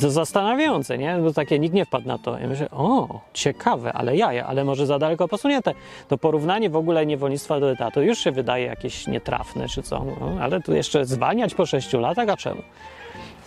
[0.00, 1.18] To zastanawiające, nie?
[1.22, 2.38] Bo takie nikt nie wpadł na to.
[2.38, 5.74] Ja myślę, o, ciekawe, ale jaja, ale może za daleko posunięte.
[6.08, 10.04] To porównanie w ogóle niewolnictwa do etatu już się wydaje jakieś nietrafne, czy co.
[10.04, 12.62] No, ale tu jeszcze zwalniać po 6 latach, a czemu?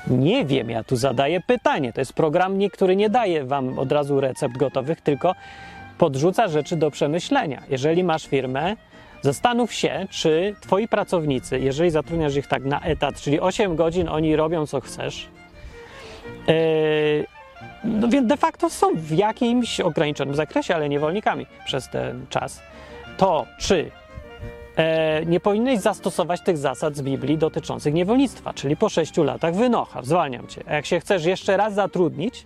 [0.07, 1.93] Nie wiem, ja tu zadaję pytanie.
[1.93, 5.35] To jest program, który nie daje wam od razu recept gotowych, tylko
[5.97, 7.63] podrzuca rzeczy do przemyślenia.
[7.69, 8.75] Jeżeli masz firmę,
[9.21, 14.35] zastanów się, czy twoi pracownicy, jeżeli zatrudniasz ich tak na etat, czyli 8 godzin oni
[14.35, 15.29] robią co chcesz,
[16.47, 17.25] Yy,
[17.83, 22.61] no więc de facto są w jakimś ograniczonym zakresie, ale niewolnikami przez ten czas.
[23.17, 23.91] To czy
[24.75, 30.03] e, nie powinieneś zastosować tych zasad z Biblii dotyczących niewolnictwa, czyli po 6 latach wynocha,
[30.03, 30.63] zwalniam cię.
[30.67, 32.45] A jak się chcesz jeszcze raz zatrudnić,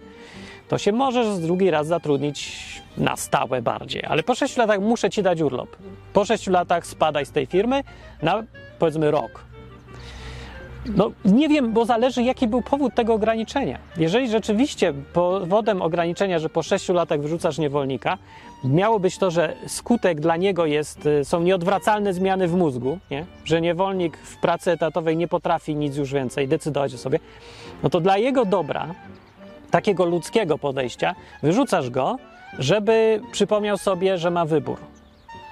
[0.69, 2.59] to się możesz drugi raz zatrudnić
[2.97, 5.75] na stałe bardziej, ale po 6 latach muszę ci dać urlop.
[6.13, 7.83] Po 6 latach spadaj z tej firmy
[8.21, 8.43] na
[8.79, 9.49] powiedzmy rok.
[10.95, 13.79] No nie wiem, bo zależy jaki był powód tego ograniczenia.
[13.97, 18.17] Jeżeli rzeczywiście powodem ograniczenia, że po 6 latach wyrzucasz niewolnika,
[18.63, 23.25] miało być to, że skutek dla niego jest, y, są nieodwracalne zmiany w mózgu, nie?
[23.45, 27.19] że niewolnik w pracy etatowej nie potrafi nic już więcej decydować o sobie,
[27.83, 28.95] no to dla jego dobra,
[29.69, 32.17] takiego ludzkiego podejścia, wyrzucasz go,
[32.59, 34.77] żeby przypomniał sobie, że ma wybór.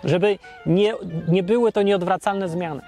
[0.03, 0.93] Żeby nie,
[1.27, 2.81] nie były to nieodwracalne zmiany.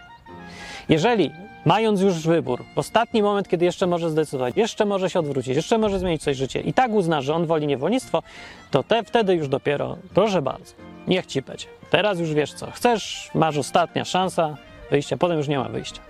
[0.90, 1.32] Jeżeli
[1.66, 5.78] mając już wybór, w ostatni moment, kiedy jeszcze może zdecydować, jeszcze może się odwrócić, jeszcze
[5.78, 8.24] może zmienić coś w życie i tak uzna, że on woli niewolnictwo,
[8.72, 10.74] to te, wtedy już dopiero, proszę bardzo,
[11.08, 11.66] niech ci będzie.
[11.90, 14.58] Teraz już wiesz co, chcesz, masz ostatnia szansa
[14.92, 16.02] wyjścia, potem już nie ma wyjścia.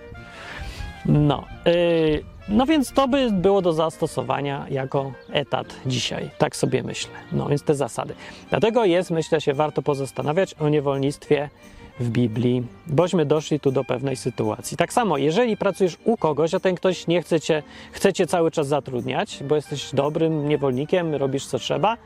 [1.06, 7.10] No, yy, no więc to by było do zastosowania jako etat dzisiaj, tak sobie myślę.
[7.32, 8.14] No więc te zasady.
[8.50, 11.50] Dlatego jest, myślę się, warto pozastanawiać o niewolnictwie
[12.00, 14.76] w Biblii, bośmy doszli tu do pewnej sytuacji.
[14.76, 18.50] Tak samo, jeżeli pracujesz u kogoś, a ten ktoś nie chce cię, chce cię cały
[18.50, 21.96] czas zatrudniać, bo jesteś dobrym niewolnikiem, robisz co trzeba,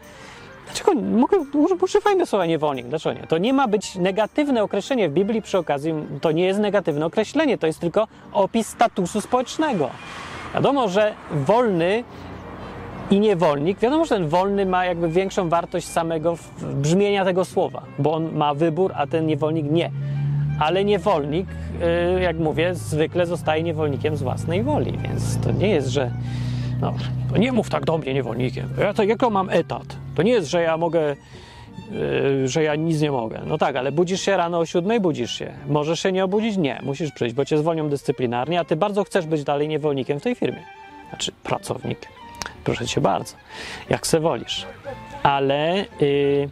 [0.64, 1.38] Dlaczego mogę,
[1.80, 2.86] używajmy słowa niewolnik?
[2.86, 3.26] Dlaczego nie?
[3.26, 5.94] To nie ma być negatywne określenie w Biblii przy okazji.
[6.20, 9.90] To nie jest negatywne określenie, to jest tylko opis statusu społecznego.
[10.54, 12.04] Wiadomo, że wolny
[13.10, 16.36] i niewolnik, wiadomo, że ten wolny ma jakby większą wartość samego
[16.74, 19.90] brzmienia tego słowa, bo on ma wybór, a ten niewolnik nie.
[20.60, 21.46] Ale niewolnik,
[22.16, 26.10] y, jak mówię, zwykle zostaje niewolnikiem z własnej woli, więc to nie jest, że
[26.80, 26.94] no,
[27.38, 28.68] nie mów tak do mnie niewolnikiem.
[28.78, 29.96] Ja to mam etat.
[30.14, 31.16] To nie jest, że ja mogę,
[32.44, 33.40] że ja nic nie mogę.
[33.46, 35.52] No tak, ale budzisz się rano o siódmej, budzisz się.
[35.66, 36.56] Możesz się nie obudzić?
[36.56, 40.22] Nie, musisz przyjść, bo cię zwolnią dyscyplinarnie, a ty bardzo chcesz być dalej niewolnikiem w
[40.22, 40.62] tej firmie.
[41.08, 41.98] Znaczy pracownik.
[42.64, 43.34] Proszę cię bardzo,
[43.90, 44.66] jak se wolisz.
[45.22, 46.48] Ale, yy,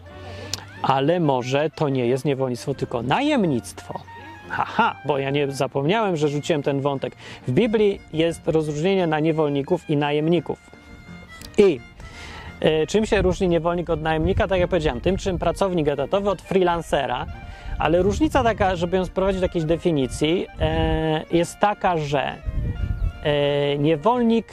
[0.82, 4.00] ale może to nie jest niewolnictwo, tylko najemnictwo.
[4.48, 7.16] Haha, bo ja nie zapomniałem, że rzuciłem ten wątek.
[7.48, 10.58] W Biblii jest rozróżnienie na niewolników i najemników.
[11.58, 11.80] I
[12.88, 14.48] czym się różni niewolnik od najemnika?
[14.48, 17.26] Tak jak powiedziałem, tym czym pracownik etatowy od freelancera,
[17.78, 22.36] ale różnica taka, żeby ją sprowadzić do jakiejś definicji, e, jest taka, że
[23.22, 24.46] e, niewolnik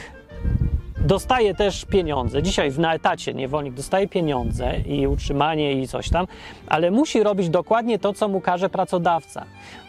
[0.99, 2.43] dostaje też pieniądze.
[2.43, 6.27] Dzisiaj na etacie niewolnik dostaje pieniądze i utrzymanie i coś tam,
[6.67, 9.45] ale musi robić dokładnie to, co mu każe pracodawca.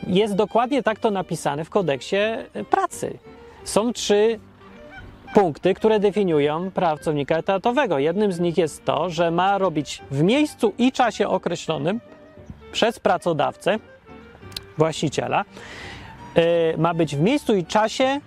[0.06, 2.16] Jest dokładnie tak to napisane w kodeksie
[2.70, 3.18] pracy.
[3.64, 4.38] Są trzy
[5.34, 7.98] punkty, które definiują pracownika etatowego.
[7.98, 12.00] Jednym z nich jest to, że ma robić w miejscu i czasie określonym
[12.72, 13.78] przez pracodawcę,
[14.78, 15.44] właściciela.
[16.36, 16.42] Yy,
[16.78, 18.20] ma być w miejscu i czasie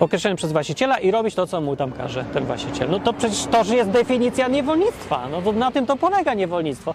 [0.00, 2.90] określonym przez właściciela i robić to, co mu tam każe ten właściciel.
[2.90, 5.28] No to przecież to że jest definicja niewolnictwa.
[5.30, 6.94] No to na tym to polega niewolnictwo.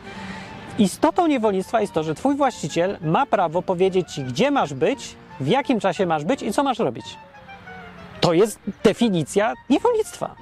[0.79, 5.47] Istotą niewolnictwa jest to, że twój właściciel ma prawo powiedzieć ci, gdzie masz być, w
[5.47, 7.05] jakim czasie masz być i co masz robić.
[8.21, 10.35] To jest definicja niewolnictwa.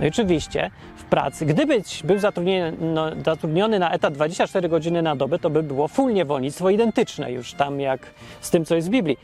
[0.00, 5.16] No i oczywiście w pracy, gdybyś był zatrudniony, no, zatrudniony na etat 24 godziny na
[5.16, 8.90] dobę, to by było full niewolnictwo identyczne już tam jak z tym, co jest w
[8.90, 9.18] Biblii.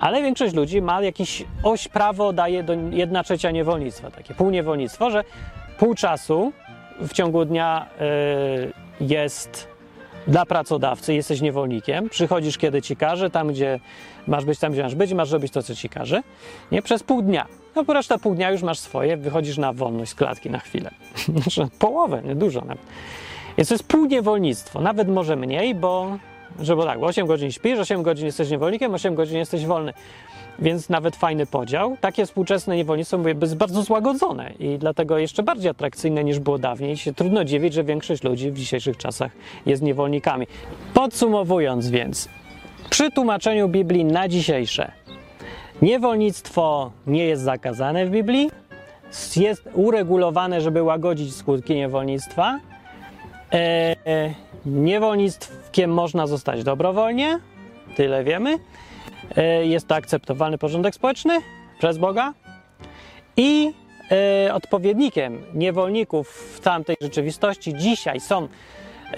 [0.00, 5.24] Ale większość ludzi ma jakiś oś prawo daje do jedna trzecia niewolnictwa, takie półniewolnictwo, że
[5.78, 6.52] pół czasu
[7.00, 7.86] w ciągu dnia
[9.00, 9.71] y, jest
[10.26, 13.80] dla pracodawcy, jesteś niewolnikiem, przychodzisz kiedy ci każe, tam gdzie
[14.26, 16.22] masz być, tam gdzie masz być, masz robić to, co ci każe,
[16.72, 16.82] nie?
[16.82, 17.46] Przez pół dnia.
[17.76, 20.90] No po reszta pół dnia już masz swoje, wychodzisz na wolność z klatki na chwilę.
[21.42, 22.82] Znaczy, połowę, nie dużo nawet.
[23.56, 26.18] Więc to jest półniewolnictwo, nawet może mniej, bo
[26.60, 29.92] że bo tak, 8 godzin śpisz, 8 godzin jesteś niewolnikiem, 8 godzin jesteś wolny.
[30.58, 31.96] Więc nawet fajny podział.
[32.00, 36.96] Takie współczesne niewolnictwo mówię, jest bardzo złagodzone i dlatego jeszcze bardziej atrakcyjne niż było dawniej.
[36.96, 39.32] Się trudno dziwić, że większość ludzi w dzisiejszych czasach
[39.66, 40.46] jest niewolnikami.
[40.94, 42.28] Podsumowując więc,
[42.90, 44.92] przy tłumaczeniu Biblii na dzisiejsze,
[45.82, 48.50] niewolnictwo nie jest zakazane w Biblii,
[49.36, 52.60] jest uregulowane, żeby łagodzić skutki niewolnictwa.
[53.52, 54.34] Eee,
[54.66, 57.40] niewolnictwem można zostać dobrowolnie,
[57.96, 58.58] tyle wiemy.
[59.36, 61.38] Eee, jest to akceptowalny porządek społeczny
[61.78, 62.34] przez Boga.
[63.36, 63.72] I
[64.46, 68.48] e, odpowiednikiem niewolników w tamtej rzeczywistości dzisiaj są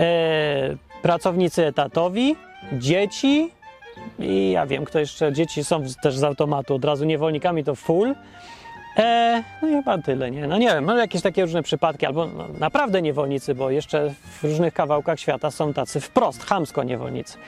[0.00, 2.36] e, pracownicy etatowi,
[2.72, 3.50] dzieci
[4.18, 8.14] i ja wiem, kto jeszcze, dzieci są też z automatu od razu niewolnikami, to full.
[8.96, 10.46] E, no chyba tyle, nie?
[10.46, 14.44] No nie wiem, no jakieś takie różne przypadki, albo no, naprawdę niewolnicy, bo jeszcze w
[14.44, 17.38] różnych kawałkach świata są tacy wprost, chamsko niewolnicy.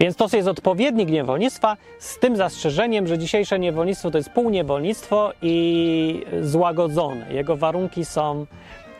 [0.00, 6.24] Więc to jest odpowiednik niewolnictwa, z tym zastrzeżeniem, że dzisiejsze niewolnictwo to jest półniewolnictwo i
[6.42, 7.32] złagodzone.
[7.32, 8.46] Jego warunki są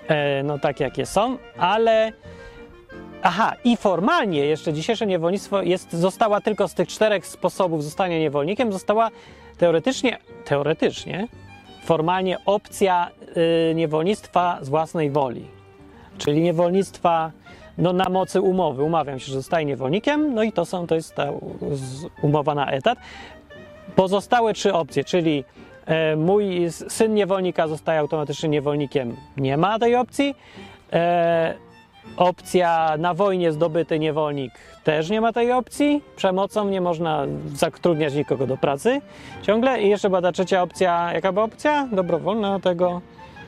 [0.08, 2.12] e, no tak, jakie są, ale
[3.22, 8.72] Aha, i formalnie jeszcze dzisiejsze niewolnictwo jest, została tylko z tych czterech sposobów zostania niewolnikiem,
[8.72, 9.10] została
[9.58, 11.28] teoretycznie, teoretycznie,
[11.88, 13.10] formalnie opcja
[13.70, 15.44] y, niewolnictwa z własnej woli.
[16.18, 17.32] Czyli niewolnictwa
[17.78, 18.82] no, na mocy umowy.
[18.82, 21.26] Umawiam się, że zostaję niewolnikiem, no i to, są, to jest ta
[22.22, 22.98] umowa na etat.
[23.96, 25.44] Pozostałe trzy opcje, czyli
[25.86, 30.34] e, mój syn niewolnika zostaje automatycznie niewolnikiem, nie ma tej opcji.
[30.92, 31.54] E,
[32.16, 34.52] Opcja na wojnie zdobyty niewolnik
[34.84, 36.02] też nie ma tej opcji.
[36.16, 39.00] Przemocą nie można zatrudniać nikogo do pracy
[39.42, 39.82] ciągle.
[39.82, 41.12] I jeszcze była trzecia opcja.
[41.12, 41.88] Jaka była opcja?
[41.92, 43.00] Dobrowolna, tego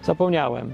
[0.03, 0.73] zapomniałem.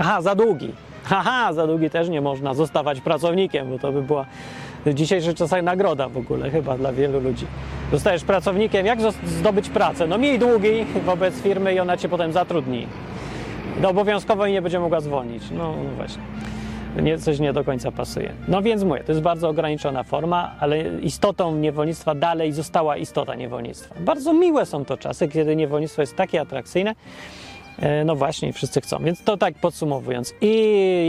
[0.00, 0.72] Aha, za długi.
[1.04, 4.26] Haha, za długi też nie można zostawać pracownikiem, bo to by była
[4.86, 7.46] w dzisiejszych czasach nagroda w ogóle chyba dla wielu ludzi.
[7.92, 10.06] Zostajesz pracownikiem, jak zdobyć pracę?
[10.06, 12.86] No miej długi wobec firmy i ona cię potem zatrudni.
[13.80, 15.42] No obowiązkowo i nie będzie mogła zwolnić.
[15.50, 16.22] No, no właśnie
[16.96, 18.32] nie, coś nie do końca pasuje.
[18.48, 23.94] No więc mówię, to jest bardzo ograniczona forma, ale istotą niewolnictwa dalej została istota niewolnictwa.
[24.00, 26.94] Bardzo miłe są to czasy, kiedy niewolnictwo jest takie atrakcyjne.
[27.78, 28.98] E, no właśnie, wszyscy chcą.
[28.98, 30.34] Więc to tak podsumowując.
[30.40, 30.54] I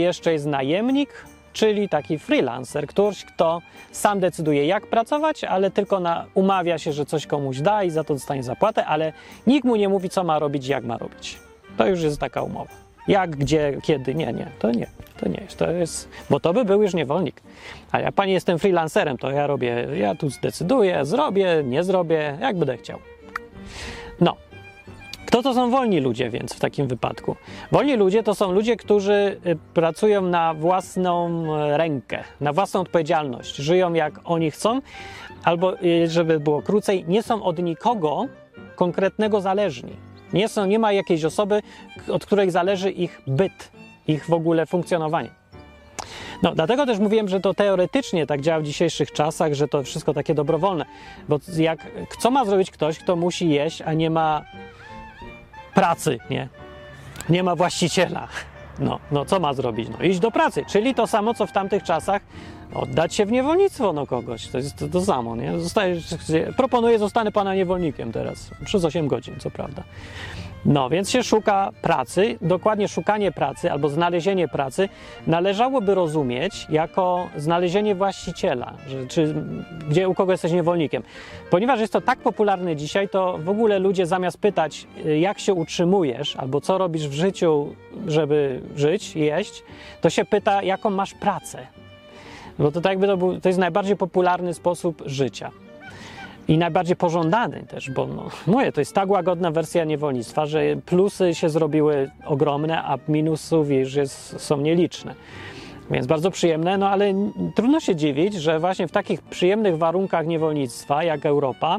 [0.00, 3.60] jeszcze jest najemnik, czyli taki freelancer, ktoś, kto
[3.92, 8.04] sam decyduje, jak pracować, ale tylko na, umawia się, że coś komuś da i za
[8.04, 9.12] to dostanie zapłatę, ale
[9.46, 11.38] nikt mu nie mówi, co ma robić, jak ma robić.
[11.76, 12.89] To już jest taka umowa.
[13.08, 14.14] Jak, gdzie, kiedy?
[14.14, 14.86] Nie, nie, to nie.
[15.20, 17.42] To nie jest, to jest, bo to by był już niewolnik.
[17.92, 22.58] A ja pani jestem freelancerem, to ja robię, ja tu zdecyduję, zrobię, nie zrobię, jak
[22.58, 22.98] będę chciał.
[24.20, 24.36] No.
[25.26, 27.36] Kto to są wolni ludzie więc w takim wypadku?
[27.72, 31.44] Wolni ludzie to są ludzie, którzy y, pracują na własną
[31.76, 34.80] rękę, na własną odpowiedzialność, żyją jak oni chcą,
[35.44, 38.26] albo y, żeby było krócej, nie są od nikogo
[38.76, 40.09] konkretnego zależni.
[40.32, 41.62] Nie, są, nie ma jakiejś osoby,
[42.08, 43.70] od której zależy ich byt,
[44.06, 45.30] ich w ogóle funkcjonowanie.
[46.42, 50.14] No, dlatego też mówiłem, że to teoretycznie tak działa w dzisiejszych czasach, że to wszystko
[50.14, 50.84] takie dobrowolne.
[51.28, 51.86] Bo jak,
[52.18, 54.44] co ma zrobić ktoś, kto musi jeść, a nie ma
[55.74, 56.48] pracy, nie?
[57.28, 58.28] Nie ma właściciela.
[58.80, 59.88] No, no co ma zrobić?
[59.88, 62.22] No iść do pracy, czyli to samo, co w tamtych czasach
[62.74, 64.46] oddać się w niewolnictwo no kogoś.
[64.46, 65.58] To jest to, to samo, nie?
[65.58, 66.14] Zostajesz,
[66.56, 69.82] proponuję, zostanę pana niewolnikiem teraz, przez 8 godzin, co prawda.
[70.64, 72.38] No, więc się szuka pracy.
[72.42, 74.88] Dokładnie szukanie pracy albo znalezienie pracy
[75.26, 79.34] należałoby rozumieć jako znalezienie właściciela, że, czy
[79.88, 81.02] gdzie u kogo jesteś niewolnikiem.
[81.50, 84.86] Ponieważ jest to tak popularne dzisiaj, to w ogóle ludzie zamiast pytać,
[85.20, 87.74] jak się utrzymujesz albo co robisz w życiu,
[88.06, 89.62] żeby żyć, jeść,
[90.00, 91.66] to się pyta, jaką masz pracę.
[92.58, 95.50] Bo to tak jakby to, był, to jest najbardziej popularny sposób życia.
[96.50, 101.34] I najbardziej pożądany też, bo no, mówię, to jest tak łagodna wersja niewolnictwa, że plusy
[101.34, 105.14] się zrobiły ogromne, a minusów już jest, są nieliczne.
[105.90, 107.14] Więc bardzo przyjemne, no ale
[107.54, 111.78] trudno się dziwić, że właśnie w takich przyjemnych warunkach niewolnictwa jak Europa,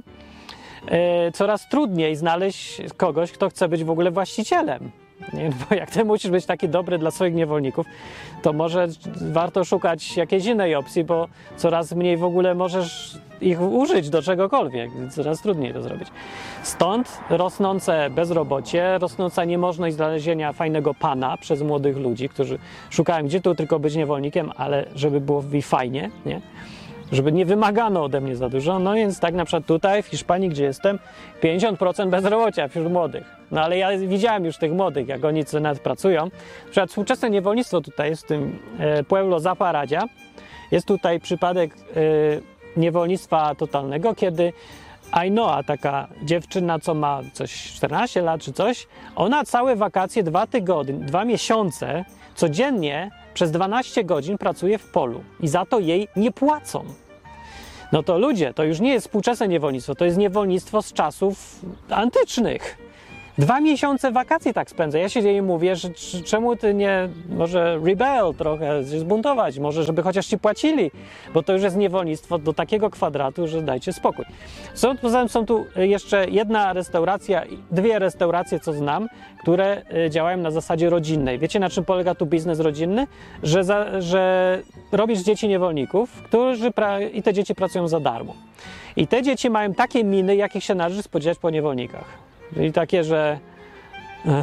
[0.86, 0.92] yy,
[1.34, 4.92] coraz trudniej znaleźć kogoś, kto chce być w ogóle właścicielem.
[5.70, 7.86] Bo jak ty musisz być taki dobry dla swoich niewolników,
[8.42, 8.88] to może
[9.22, 14.92] warto szukać jakiejś innej opcji, bo coraz mniej w ogóle możesz ich użyć do czegokolwiek.
[15.12, 16.08] Coraz trudniej to zrobić.
[16.64, 23.56] Stąd rosnące bezrobocie, rosnąca niemożność znalezienia fajnego pana przez młodych ludzi, którzy szukają gdzie tu
[23.56, 26.42] tylko być niewolnikiem, ale żeby było mi fajnie, nie?
[27.12, 28.80] Żeby nie wymagano ode mnie za dużo.
[28.80, 31.00] No więc tak na przykład tutaj w Hiszpanii, gdzie jestem,
[31.44, 33.24] 50% bezrobocia wśród młodych.
[33.52, 36.26] No ale ja widziałem już tych młodych, jak oni co nawet pracują.
[36.26, 36.32] Na
[36.66, 40.04] przykład współczesne niewolnictwo tutaj jest w tym e, Pueblo Zaparadia.
[40.72, 41.80] Jest tutaj przypadek e,
[42.80, 44.54] niewolnictwa totalnego, kiedy
[45.12, 50.94] Ainoa, taka dziewczyna, co ma coś 14 lat czy coś, ona całe wakacje, dwa tygodnie,
[50.94, 56.86] dwa miesiące, codziennie przez 12 godzin pracuje w polu i za to jej nie płacą.
[57.92, 62.78] No to ludzie, to już nie jest współczesne niewolnictwo, to jest niewolnictwo z czasów antycznych.
[63.42, 65.00] Dwa miesiące wakacji tak spędzę.
[65.00, 65.90] Ja się jej mówię, że
[66.26, 70.92] czemu ty nie może rebel trochę, się zbuntować, może żeby chociaż ci płacili,
[71.34, 74.26] bo to już jest niewolnictwo do takiego kwadratu, że dajcie spokój.
[74.74, 79.08] Są, poza tym są tu jeszcze jedna restauracja, dwie restauracje, co znam,
[79.42, 81.40] które e, działają na zasadzie rodzinnej.
[81.40, 83.08] Wiecie, na czym polega tu biznes rodzinny?
[83.44, 88.34] Że, za, że robisz dzieci niewolników, którzy pra- i te dzieci pracują za darmo.
[88.96, 92.31] I te dzieci mają takie miny, jakich się należy spodziewać po niewolnikach.
[92.54, 93.40] Czyli takie, że.
[94.26, 94.34] Ech,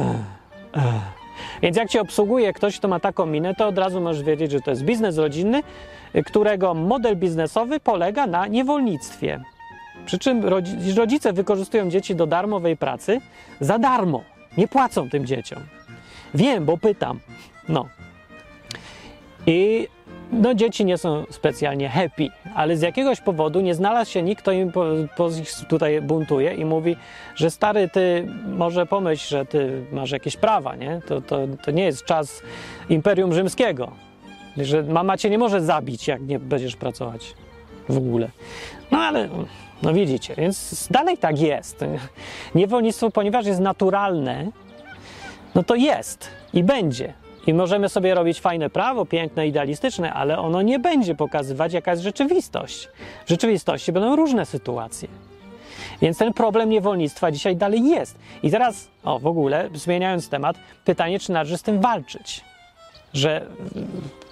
[0.73, 1.19] ech.
[1.61, 4.61] Więc jak cię obsługuje ktoś, kto ma taką minę, to od razu możesz wiedzieć, że
[4.61, 5.63] to jest biznes rodzinny,
[6.25, 9.43] którego model biznesowy polega na niewolnictwie.
[10.05, 10.45] Przy czym
[10.97, 13.21] rodzice wykorzystują dzieci do darmowej pracy
[13.59, 14.23] za darmo.
[14.57, 15.59] Nie płacą tym dzieciom.
[16.33, 17.19] Wiem, bo pytam.
[17.69, 17.87] No.
[19.45, 19.87] I
[20.31, 24.51] no dzieci nie są specjalnie happy, ale z jakiegoś powodu nie znalazł się nikt, kto
[24.51, 24.85] im po,
[25.17, 25.29] po
[25.67, 26.95] tutaj buntuje i mówi,
[27.35, 31.01] że stary, ty może pomyśl, że ty masz jakieś prawa, nie?
[31.07, 32.41] To, to, to nie jest czas
[32.89, 33.91] Imperium Rzymskiego,
[34.57, 37.33] że mama cię nie może zabić, jak nie będziesz pracować
[37.89, 38.29] w ogóle.
[38.91, 39.29] No ale,
[39.83, 41.85] no widzicie, więc dalej tak jest.
[42.55, 44.51] Niewolnictwo, ponieważ jest naturalne,
[45.55, 47.13] no to jest i będzie.
[47.49, 52.03] I możemy sobie robić fajne prawo, piękne, idealistyczne, ale ono nie będzie pokazywać, jaka jest
[52.03, 52.89] rzeczywistość.
[53.25, 55.07] W rzeczywistości będą różne sytuacje.
[56.01, 58.19] Więc ten problem niewolnictwa dzisiaj dalej jest.
[58.43, 62.43] I teraz, o w ogóle, zmieniając temat, pytanie, czy należy z tym walczyć,
[63.13, 63.45] że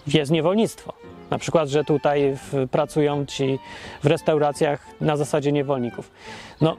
[0.08, 0.94] jest niewolnictwo.
[1.32, 3.60] Na przykład, że tutaj w, pracują ci
[4.04, 6.12] w restauracjach na zasadzie niewolników.
[6.62, 6.78] No,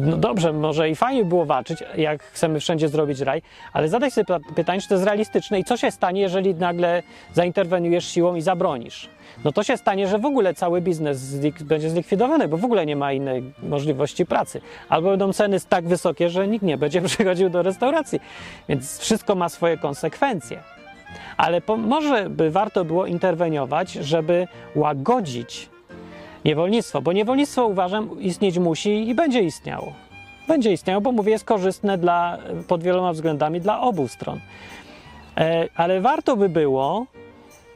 [0.00, 4.26] no, dobrze, może i fajnie było walczyć, jak chcemy wszędzie zrobić raj, ale zadaj sobie
[4.54, 7.02] pytanie, czy to jest realistyczne i co się stanie, jeżeli nagle
[7.32, 9.08] zainterweniujesz siłą i zabronisz.
[9.44, 12.86] No to się stanie, że w ogóle cały biznes zlik będzie zlikwidowany, bo w ogóle
[12.86, 14.60] nie ma innej możliwości pracy.
[14.88, 18.20] Albo będą ceny tak wysokie, że nikt nie będzie przychodził do restauracji.
[18.68, 20.62] Więc wszystko ma swoje konsekwencje
[21.36, 25.68] ale może by warto było interweniować, żeby łagodzić
[26.44, 29.92] niewolnictwo, bo niewolnictwo uważam istnieć musi i będzie istniało.
[30.48, 34.40] Będzie istniało, bo mówię, jest korzystne dla, pod wieloma względami dla obu stron.
[35.36, 37.06] E, ale warto by było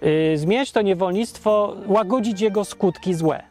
[0.03, 3.43] y, zmieniać to niewolnictwo, łagodzić jego skutki złe.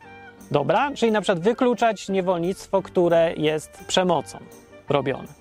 [0.52, 0.91] Dobra?
[0.95, 4.38] Czyli na przykład wykluczać niewolnictwo, które jest przemocą
[4.89, 5.38] robione.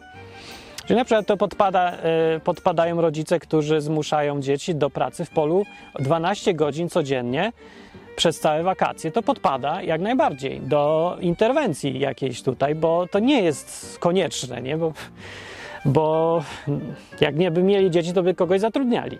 [0.89, 5.65] Czyli na przykład to podpada, e, podpadają rodzice, którzy zmuszają dzieci do pracy w polu
[5.99, 7.53] 12 godzin codziennie
[8.17, 9.11] przez całe wakacje.
[9.11, 14.77] To podpada jak najbardziej do interwencji jakiejś tutaj, bo to nie jest konieczne, nie?
[14.77, 14.93] Bo,
[15.85, 16.43] bo
[17.21, 19.19] jak nie by mieli dzieci, to by kogoś zatrudniali.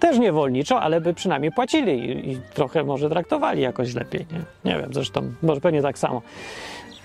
[0.00, 4.26] Też niewolniczo, ale by przynajmniej płacili i, i trochę może traktowali jakoś lepiej.
[4.32, 6.22] Nie, nie wiem, zresztą może pewnie tak samo.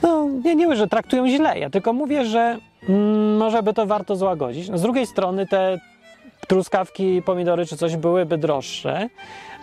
[0.04, 2.58] No, nie, nie mówię, że traktują źle, ja tylko mówię, że
[3.38, 4.70] może by to warto złagodzić.
[4.70, 5.80] No, z drugiej strony te
[6.48, 9.10] truskawki, pomidory czy coś byłyby droższe,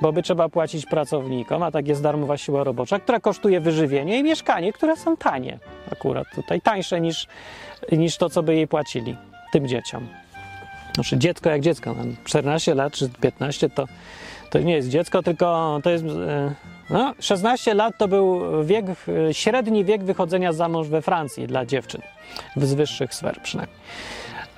[0.00, 4.22] bo by trzeba płacić pracownikom, a tak jest darmowa siła robocza, która kosztuje wyżywienie i
[4.22, 5.58] mieszkanie, które są tanie
[5.92, 7.26] akurat tutaj, tańsze niż,
[7.92, 9.16] niż to, co by jej płacili
[9.52, 10.08] tym dzieciom.
[10.94, 13.84] Znaczy dziecko jak dziecko, mam 14 lat czy 15 to,
[14.50, 16.04] to nie jest dziecko, tylko to jest...
[16.04, 16.54] e,
[16.90, 18.86] No, 16 lat to był wiek,
[19.32, 22.02] średni wiek wychodzenia za mąż we Francji dla dziewczyn,
[22.56, 23.78] z wyższych sfer przynajmniej.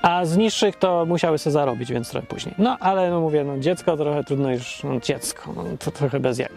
[0.03, 2.55] A z niższych to musiały sobie zarobić, więc trochę później.
[2.59, 6.39] No, ale no mówię, no dziecko trochę trudno już, no dziecko, no, to trochę bez
[6.39, 6.49] jaj.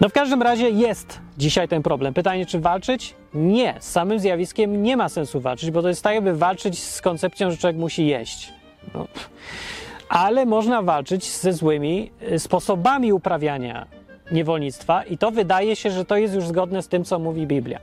[0.00, 2.14] No w każdym razie jest dzisiaj ten problem.
[2.14, 3.14] Pytanie, czy walczyć?
[3.34, 3.74] Nie.
[3.80, 7.50] Z samym zjawiskiem nie ma sensu walczyć, bo to jest tak, jakby walczyć z koncepcją,
[7.50, 8.52] że człowiek musi jeść.
[8.94, 9.06] No.
[10.08, 13.86] Ale można walczyć ze złymi y, sposobami uprawiania
[14.30, 17.78] niewolnictwa i to wydaje się, że to jest już zgodne z tym, co mówi Biblia.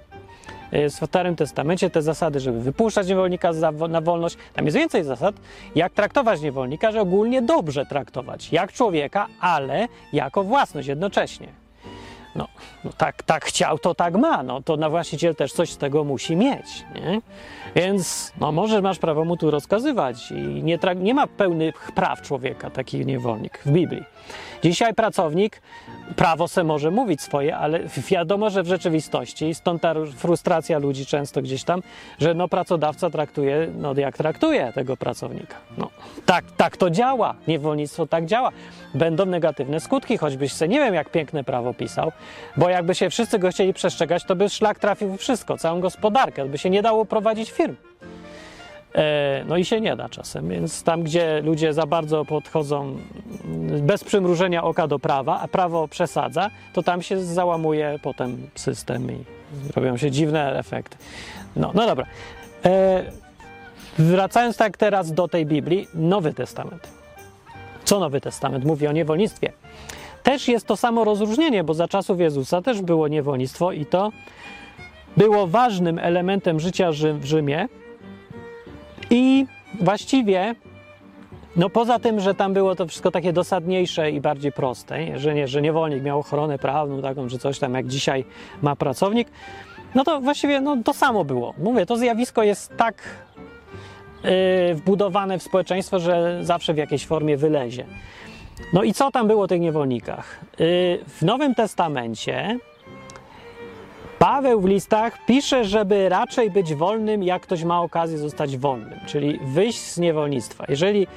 [0.74, 3.52] Y, W Starym Testamencie te zasady, żeby wypuszczać niewolnika
[3.89, 5.36] na wolność, tam jest więcej zasad,
[5.76, 11.62] jak traktować niewolnika, że ogólnie dobrze traktować, jak człowieka, ale jako własność jednocześnie.
[12.36, 12.48] No,
[12.84, 14.44] no tak, tak chciał, to tak ma.
[14.44, 16.86] No, to na właściciel też coś z tego musi mieć.
[16.96, 17.22] Nie?
[17.76, 22.70] Więc no, może masz prawo mu tu rozkazywać i nie, nie ma pełnych praw człowieka,
[22.70, 24.04] taki niewolnik w Biblii.
[24.64, 25.62] Dzisiaj pracownik,
[26.16, 27.80] prawo se może mówić swoje, ale
[28.10, 31.82] wiadomo, że w rzeczywistości, stąd ta frustracja ludzi często gdzieś tam,
[32.20, 35.56] że no, pracodawca traktuje, no jak traktuje tego pracownika.
[35.78, 35.90] No,
[36.26, 38.52] tak, tak to działa, niewolnictwo tak działa.
[38.94, 42.12] Będą negatywne skutki, choćbyś se nie wiem jak piękne prawo pisał,
[42.57, 46.57] bo jakby się wszyscy go chcieli przestrzegać, to by szlak trafił wszystko, całą gospodarkę, by
[46.57, 47.76] się nie dało prowadzić firm.
[48.95, 52.97] E, No i się nie da czasem, więc tam, gdzie ludzie za bardzo podchodzą
[53.45, 59.11] mm, bez przymrużenia oka do prawa, a prawo przesadza, to tam się załamuje potem system
[59.11, 59.24] i
[59.76, 60.97] robią się dziwne efekty.
[61.55, 62.05] No, no dobra.
[62.65, 63.03] E,
[63.99, 66.88] Wracając tak teraz do tej Biblii, Nowy Testament.
[67.84, 69.51] Co Nowy Testament mówi o niewolnictwie?
[70.24, 74.11] Też jest to samo rozróżnienie, bo za czasów Jezusa też było niewolnictwo i to
[75.17, 77.67] było ważnym elementem życia w Rzymie.
[79.09, 79.45] I
[79.82, 80.55] właściwie,
[81.55, 85.19] no poza tym, że tam było to wszystko takie dosadniejsze i bardziej proste, nie?
[85.19, 88.26] że, nie, że niewolnik miał ochronę prawną taką, czy coś tam, jak dzisiaj
[88.61, 89.28] ma pracownik,
[89.95, 91.53] no to właściwie no, to samo było.
[91.57, 92.95] Mówię, to zjawisko jest tak
[94.24, 97.86] yy, wbudowane w społeczeństwo, że zawsze w jakiejś formie wylezie.
[98.74, 100.39] No i co tam było o tych niewolnikach?
[100.60, 100.66] Yy,
[101.08, 102.60] w Nowym Testamencie
[104.24, 109.39] Paweł w listach pisze, żeby raczej być wolnym, jak ktoś ma okazję zostać wolnym, czyli
[109.45, 110.66] wyjść z niewolnictwa.
[110.70, 111.08] Jeżeli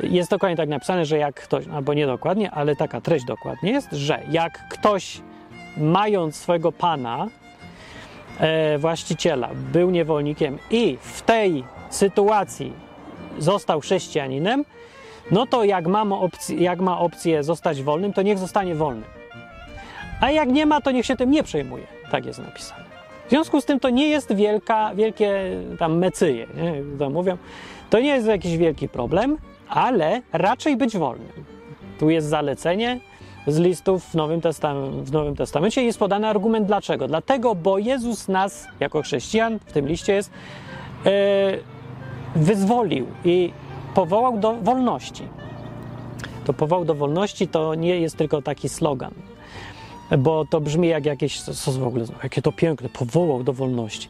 [0.00, 3.92] jest dokładnie tak napisane, że jak ktoś, albo nie dokładnie, ale taka treść dokładnie jest,
[3.92, 5.20] że jak ktoś
[5.76, 7.28] mając swojego pana,
[8.38, 12.72] e, właściciela, był niewolnikiem i w tej sytuacji
[13.38, 14.64] został chrześcijaninem,
[15.30, 19.10] no to jak ma, opcję, jak ma opcję zostać wolnym, to niech zostanie wolnym.
[20.20, 21.86] A jak nie ma, to niech się tym nie przejmuje.
[22.10, 22.84] Tak jest napisane.
[23.26, 26.98] W związku z tym to nie jest wielka, wielkie tam mecyje, nie?
[26.98, 27.36] to mówią.
[27.90, 31.28] To nie jest jakiś wielki problem, ale raczej być wolnym.
[31.98, 33.00] Tu jest zalecenie
[33.46, 37.08] z listów w Nowym, Testam- w Nowym Testamencie i jest podany argument dlaczego.
[37.08, 40.30] Dlatego, bo Jezus nas, jako chrześcijan, w tym liście jest,
[41.06, 41.10] e,
[42.36, 43.52] wyzwolił i
[43.96, 45.22] powołał do wolności.
[46.44, 49.12] To powołał do wolności to nie jest tylko taki slogan,
[50.18, 54.08] bo to brzmi jak jakieś, co, w ogóle, jakie to piękne, powołał do wolności.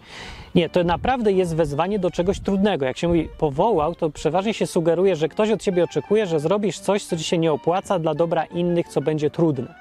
[0.54, 2.84] Nie, to naprawdę jest wezwanie do czegoś trudnego.
[2.84, 6.78] Jak się mówi powołał, to przeważnie się sugeruje, że ktoś od ciebie oczekuje, że zrobisz
[6.78, 9.74] coś, co ci się nie opłaca dla dobra innych, co będzie trudne.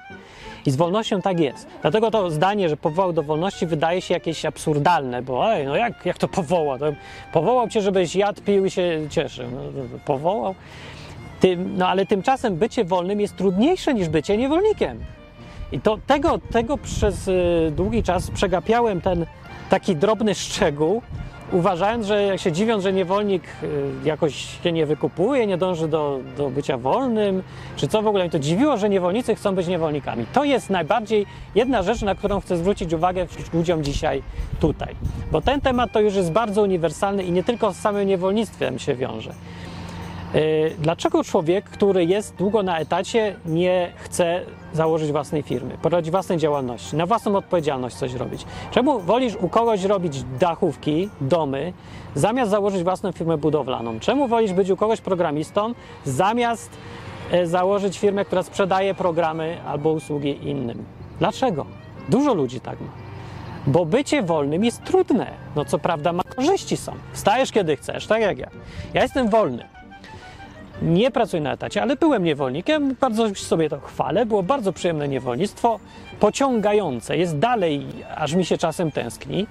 [0.66, 1.66] I z wolnością tak jest.
[1.82, 6.06] Dlatego to zdanie, że powołał do wolności, wydaje się jakieś absurdalne, bo ej, no jak,
[6.06, 6.78] jak to powoła?
[6.78, 6.86] To
[7.32, 9.46] powołał cię, żebyś jadł, pił i się cieszył.
[9.50, 10.54] No, to- to powołał.
[11.40, 15.04] Tym, no ale tymczasem bycie wolnym jest trudniejsze niż bycie niewolnikiem.
[15.72, 19.26] I to, tego, tego przez y, długi czas przegapiałem ten
[19.70, 21.02] taki drobny szczegół,
[21.52, 23.68] uważając, że jak się dziwią, że niewolnik y,
[24.04, 27.42] jakoś się nie wykupuje, nie dąży do, do bycia wolnym,
[27.76, 30.26] czy co w ogóle mi to dziwiło, że niewolnicy chcą być niewolnikami.
[30.32, 34.22] To jest najbardziej jedna rzecz, na którą chcę zwrócić uwagę ludziom dzisiaj
[34.60, 34.94] tutaj.
[35.32, 38.94] Bo ten temat to już jest bardzo uniwersalny i nie tylko z samym niewolnictwem się
[38.94, 39.32] wiąże.
[40.36, 44.40] Y, Dlaczego człowiek, który jest długo na etacie, nie chce
[44.72, 48.44] założyć własnej firmy, prowadzić własnej działalności, na własną odpowiedzialność coś robić?
[48.70, 51.72] Czemu wolisz u kogoś robić dachówki, domy,
[52.14, 54.00] zamiast założyć własną firmę budowlaną?
[54.00, 55.74] Czemu wolisz być u kogoś programistą,
[56.04, 56.70] zamiast
[57.30, 60.84] e, założyć firmę, która sprzedaje programy albo usługi innym?
[61.18, 61.66] Dlaczego?
[62.08, 62.88] Dużo ludzi tak ma.
[63.66, 65.30] Bo bycie wolnym jest trudne.
[65.56, 66.92] No co prawda ma korzyści są.
[67.12, 68.50] Wstajesz kiedy chcesz, tak jak ja.
[68.94, 69.75] Ja jestem wolny
[70.82, 75.80] nie pracuję na etacie, ale byłem niewolnikiem, bardzo sobie to chwalę, było bardzo przyjemne niewolnictwo,
[76.20, 79.46] pociągające, jest dalej, aż mi się czasem tęskni.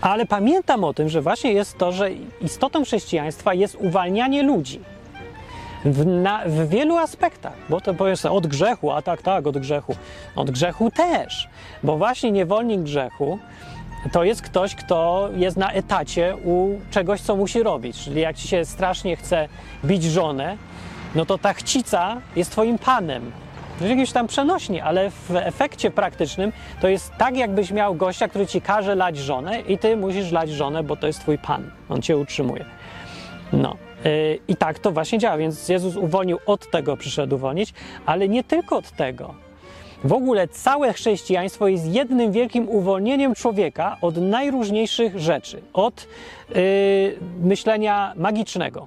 [0.00, 4.80] Ale pamiętam o tym, że właśnie jest to, że istotą chrześcijaństwa jest uwalnianie ludzi.
[5.84, 9.58] W, na, w wielu aspektach, bo to powiesz sobie, od grzechu, a tak, tak, od
[9.58, 9.96] grzechu.
[10.36, 11.48] Od grzechu też,
[11.82, 13.38] bo właśnie niewolnik grzechu
[14.12, 18.04] to jest ktoś, kto jest na etacie u czegoś, co musi robić.
[18.04, 19.48] Czyli jak ci się strasznie chce
[19.84, 20.56] bić żonę,
[21.14, 23.32] no to ta chcica jest twoim panem.
[23.78, 28.28] To jest jakieś tam przenośnie, ale w efekcie praktycznym to jest tak, jakbyś miał gościa,
[28.28, 31.70] który ci każe lać żonę i ty musisz lać żonę, bo to jest twój pan.
[31.88, 32.64] On cię utrzymuje.
[33.52, 33.76] No.
[34.04, 37.74] Yy, I tak to właśnie działa, więc Jezus uwolnił od tego, przyszedł uwolnić,
[38.06, 39.45] ale nie tylko od tego.
[40.04, 45.62] W ogóle całe chrześcijaństwo jest jednym wielkim uwolnieniem człowieka od najróżniejszych rzeczy.
[45.72, 46.08] Od
[46.48, 46.56] yy,
[47.42, 48.86] myślenia magicznego,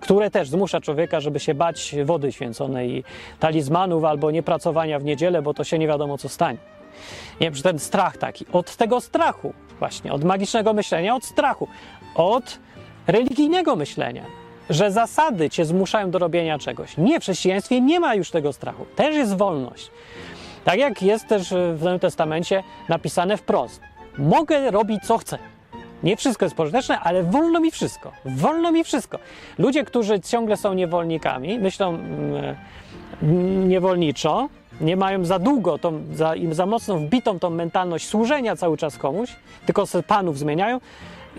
[0.00, 3.04] które też zmusza człowieka, żeby się bać wody święconej i
[3.40, 6.58] talizmanów albo niepracowania w niedzielę, bo to się nie wiadomo, co stanie.
[7.40, 8.46] Nie wiem, ten strach taki.
[8.52, 11.68] Od tego strachu, właśnie, od magicznego myślenia, od strachu,
[12.14, 12.58] od
[13.06, 14.24] religijnego myślenia,
[14.70, 16.96] że zasady cię zmuszają do robienia czegoś.
[16.96, 18.86] Nie, w chrześcijaństwie nie ma już tego strachu.
[18.96, 19.90] Też jest wolność.
[20.64, 23.80] Tak jak jest też w Nowym Testamencie napisane wprost.
[24.18, 25.38] Mogę robić co chcę.
[26.02, 28.12] Nie wszystko jest pożyteczne, ale wolno mi wszystko.
[28.24, 29.18] Wolno mi wszystko.
[29.58, 31.94] Ludzie, którzy ciągle są niewolnikami, myślą
[33.22, 34.48] mm, niewolniczo,
[34.80, 38.98] nie mają za długo, tą, za, im za mocno wbitą tą mentalność służenia cały czas
[38.98, 39.36] komuś,
[39.66, 40.80] tylko panów zmieniają,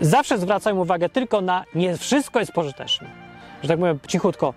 [0.00, 3.08] zawsze zwracają uwagę tylko na nie wszystko jest pożyteczne.
[3.62, 4.54] Że tak powiem cichutko,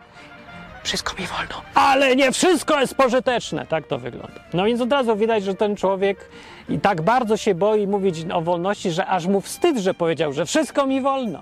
[0.84, 3.66] wszystko mi wolno, ale nie wszystko jest pożyteczne.
[3.66, 4.40] Tak to wygląda.
[4.54, 6.30] No więc od razu widać, że ten człowiek
[6.70, 10.46] i tak bardzo się boi mówić o wolności, że aż mu wstyd, że powiedział, że
[10.46, 11.42] wszystko mi wolno.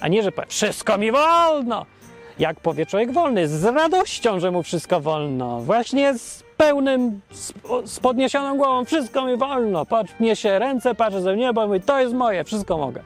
[0.00, 1.86] A nie, że powie, wszystko mi wolno.
[2.38, 5.60] Jak powie człowiek wolny, z radością, że mu wszystko wolno.
[5.60, 7.52] Właśnie z pełnym, z,
[7.84, 9.86] z podniesioną głową, wszystko mi wolno.
[9.86, 13.02] Patrz, się ręce, patrzę ze niebo i mówi, to jest moje, wszystko mogę.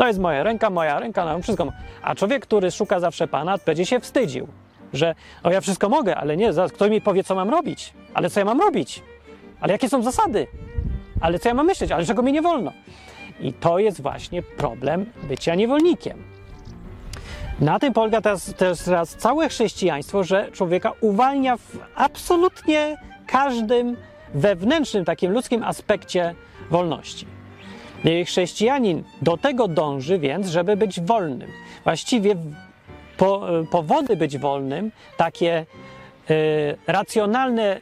[0.00, 1.72] To jest moja ręka, moja ręka, no, wszystko.
[2.02, 4.48] A człowiek, który szuka zawsze Pana, będzie się wstydził
[4.92, 7.92] że o ja wszystko mogę, ale nie, zaraz ktoś mi powie, co mam robić.
[8.14, 9.02] Ale co ja mam robić?
[9.60, 10.46] Ale jakie są zasady?
[11.20, 11.92] Ale co ja mam myśleć?
[11.92, 12.72] Ale czego mi nie wolno?
[13.40, 16.22] I to jest właśnie problem bycia niewolnikiem.
[17.60, 22.96] Na tym polega teraz, teraz całe chrześcijaństwo, że człowieka uwalnia w absolutnie
[23.26, 23.96] każdym
[24.34, 26.34] wewnętrznym, takim ludzkim aspekcie
[26.70, 27.26] wolności.
[28.26, 31.50] Chrześcijanin do tego dąży więc, żeby być wolnym.
[31.84, 32.36] Właściwie
[33.16, 35.66] po, powody być wolnym, takie
[36.30, 37.80] y, racjonalne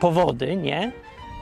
[0.00, 0.92] powody, nie?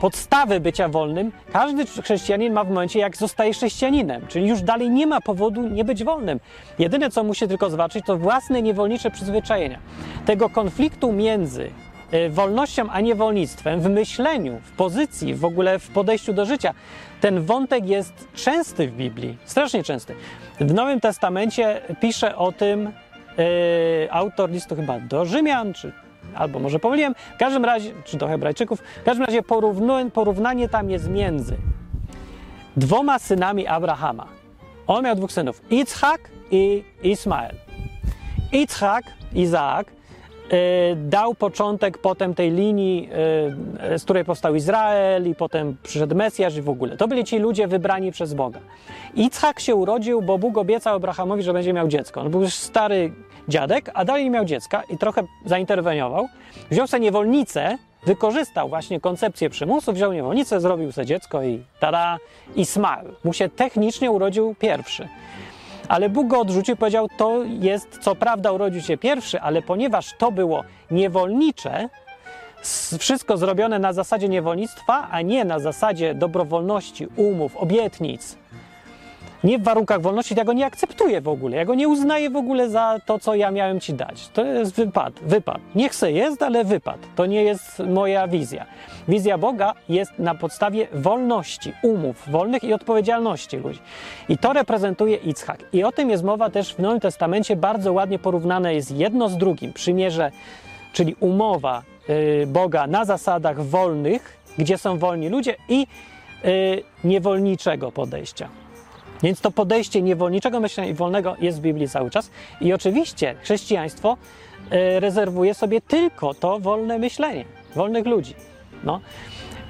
[0.01, 5.07] Podstawy bycia wolnym, każdy chrześcijanin ma w momencie, jak zostaje chrześcijaninem, czyli już dalej nie
[5.07, 6.39] ma powodu nie być wolnym.
[6.79, 9.79] Jedyne, co musi tylko zobaczyć, to własne niewolnicze przyzwyczajenia.
[10.25, 11.69] Tego konfliktu między
[12.29, 16.73] wolnością a niewolnictwem w myśleniu, w pozycji, w ogóle w podejściu do życia.
[17.21, 20.15] Ten wątek jest częsty w Biblii, strasznie częsty.
[20.59, 22.91] W Nowym Testamencie pisze o tym
[23.37, 25.91] yy, autor listu chyba do Rzymian, czy
[26.35, 29.41] albo może pomyliłem, w każdym razie, czy do Hebrajczyków, w każdym razie
[30.13, 31.55] porównanie tam jest między
[32.77, 34.27] dwoma synami Abrahama.
[34.87, 37.55] On miał dwóch synów, Itzhak i Ismael.
[38.51, 39.03] Itzhak,
[39.33, 39.98] Izaak, Y,
[40.95, 43.09] dał początek potem tej linii,
[43.93, 46.97] y, z której powstał Izrael i potem przyszedł Mesjasz i w ogóle.
[46.97, 48.59] To byli ci ludzie wybrani przez Boga.
[49.15, 52.21] Itzhak się urodził, bo Bóg obiecał Abrahamowi, że będzie miał dziecko.
[52.21, 53.11] On był już stary
[53.47, 56.27] dziadek, a dalej nie miał dziecka i trochę zainterweniował.
[56.71, 62.17] Wziął sobie niewolnicę, wykorzystał właśnie koncepcję przymusu, wziął niewolnicę, zrobił sobie dziecko i tada,
[62.55, 63.05] Ismael.
[63.23, 65.07] Mu się technicznie urodził pierwszy.
[65.89, 70.31] Ale Bóg go odrzucił powiedział: To jest, co prawda, urodził się pierwszy, ale ponieważ to
[70.31, 71.89] było niewolnicze,
[72.99, 78.37] wszystko zrobione na zasadzie niewolnictwa, a nie na zasadzie dobrowolności, umów, obietnic,
[79.43, 81.57] nie w warunkach wolności, ja go nie akceptuję w ogóle.
[81.57, 84.29] Ja go nie uznaję w ogóle za to, co ja miałem ci dać.
[84.33, 85.59] To jest wypad, wypad.
[85.75, 86.97] Niech se jest, ale wypad.
[87.15, 88.65] To nie jest moja wizja.
[89.09, 93.79] Wizja Boga jest na podstawie wolności, umów wolnych i odpowiedzialności ludzi.
[94.29, 95.63] I to reprezentuje Itzhak.
[95.73, 97.55] I o tym jest mowa też w Nowym Testamencie.
[97.55, 99.73] Bardzo ładnie porównane jest jedno z drugim.
[99.73, 100.31] Przymierze,
[100.93, 105.79] czyli umowa yy, Boga na zasadach wolnych, gdzie są wolni ludzie i
[106.43, 108.49] yy, niewolniczego podejścia.
[109.23, 112.31] Więc to podejście niewolniczego myślenia i wolnego jest w Biblii cały czas.
[112.61, 114.17] I oczywiście chrześcijaństwo
[114.71, 117.45] e, rezerwuje sobie tylko to wolne myślenie,
[117.75, 118.35] wolnych ludzi.
[118.83, 118.99] No.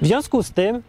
[0.02, 0.82] W związku z tym,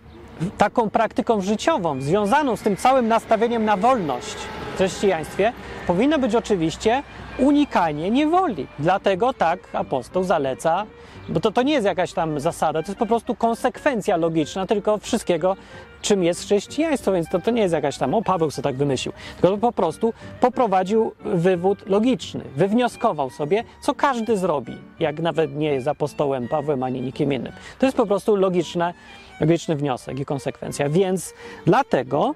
[0.57, 4.35] taką praktyką życiową, związaną z tym całym nastawieniem na wolność
[4.71, 5.53] w chrześcijaństwie,
[5.87, 7.03] powinno być oczywiście
[7.37, 8.67] unikanie niewoli.
[8.79, 10.85] Dlatego tak apostoł zaleca,
[11.29, 14.97] bo to, to nie jest jakaś tam zasada, to jest po prostu konsekwencja logiczna tylko
[14.97, 15.55] wszystkiego,
[16.01, 19.13] czym jest chrześcijaństwo, więc to, to nie jest jakaś tam, o Paweł sobie tak wymyślił,
[19.41, 25.87] tylko po prostu poprowadził wywód logiczny, wywnioskował sobie, co każdy zrobi, jak nawet nie jest
[25.87, 27.53] apostołem Pawłem ani nikim innym.
[27.79, 28.93] To jest po prostu logiczne,
[29.39, 31.33] logiczny wniosek i konsekwencja, więc
[31.65, 32.35] dlatego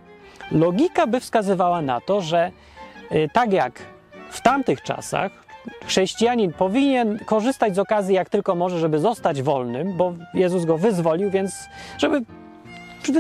[0.52, 2.52] logika by wskazywała na to, że
[3.12, 3.82] y, tak jak
[4.30, 5.32] w tamtych czasach
[5.86, 11.32] chrześcijanin powinien korzystać z okazji jak tylko może, żeby zostać wolnym, bo Jezus go wyzwolił,
[11.32, 11.54] więc
[11.98, 12.22] żeby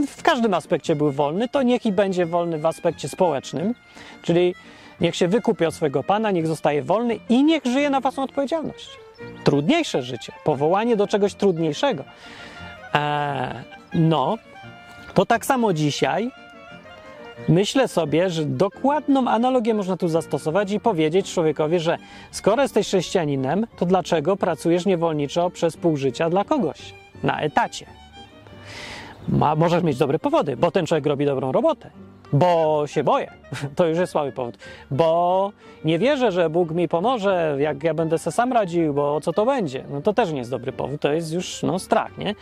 [0.08, 3.76] w każdym aspekcie był wolny, to niech i będzie wolny w aspekcie społecznym,
[4.22, 4.56] czyli
[5.02, 8.90] niech się wykupi od swojego Pana, niech zostaje wolny i niech żyje na własną odpowiedzialność.
[9.44, 12.04] Trudniejsze życie, powołanie do czegoś trudniejszego.
[12.94, 13.54] Eee,
[13.94, 14.38] no,
[15.14, 16.32] to tak samo dzisiaj
[17.50, 21.98] myślę sobie, że dokładną analogię można tu zastosować i powiedzieć człowiekowi, że
[22.32, 28.05] skoro jesteś chrześcijaninem, to dlaczego pracujesz niewolniczo przez pół życia dla kogoś na etacie?
[29.30, 31.89] Ma, możesz mieć dobre powody, bo ten człowiek robi dobrą robotę,
[32.34, 33.32] bo się boję,
[33.76, 34.57] to już jest słaby powód,
[34.91, 35.51] bo
[35.86, 39.45] nie wierzę, że Bóg mi pomoże, jak ja będę se sam radził, bo co to
[39.45, 39.84] będzie?
[39.89, 42.36] No to też nie jest dobry powód, to jest już no, strach, nie?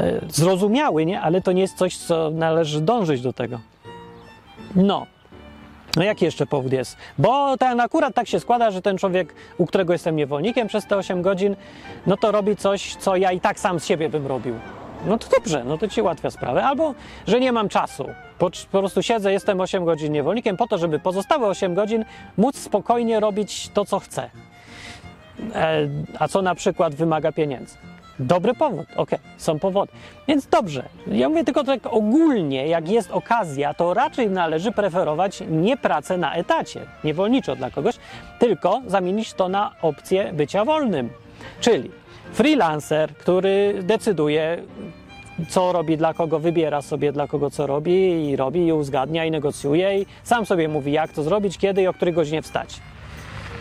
[0.00, 1.20] E, zrozumiały, nie?
[1.20, 3.60] Ale to nie jest coś, co należy dążyć do tego.
[4.76, 5.06] No.
[5.96, 6.96] No jaki jeszcze powód jest?
[7.18, 10.96] Bo ten akurat tak się składa, że ten człowiek, u którego jestem niewolnikiem przez te
[10.96, 11.56] 8 godzin,
[12.06, 14.54] no to robi coś, co ja i tak sam z siebie bym robił.
[15.06, 16.64] No to dobrze, no to ci ułatwia sprawę.
[16.64, 16.94] Albo,
[17.26, 18.08] że nie mam czasu.
[18.38, 22.04] Po, po, prostu siedzę, jestem 8 godzin niewolnikiem po to, żeby pozostałe 8 godzin
[22.36, 24.30] móc spokojnie robić to, co chcę.
[25.54, 25.88] E,
[26.18, 27.76] a co na przykład wymaga pieniędzy.
[28.18, 29.92] Dobry powód, ok, są powody.
[30.28, 30.88] Więc dobrze.
[31.06, 36.34] Ja mówię tylko tak ogólnie, jak jest okazja, to raczej należy preferować nie pracę na
[36.34, 37.94] etacie, niewolniczo dla kogoś,
[38.38, 41.10] tylko zamienić to na opcję bycia wolnym.
[41.60, 41.90] Czyli
[42.32, 44.62] freelancer, który decyduje,
[45.48, 49.30] co robi dla kogo, wybiera sobie dla kogo co robi i robi i uzgadnia i
[49.30, 52.80] negocjuje i sam sobie mówi, jak to zrobić, kiedy i o której godzinie wstać.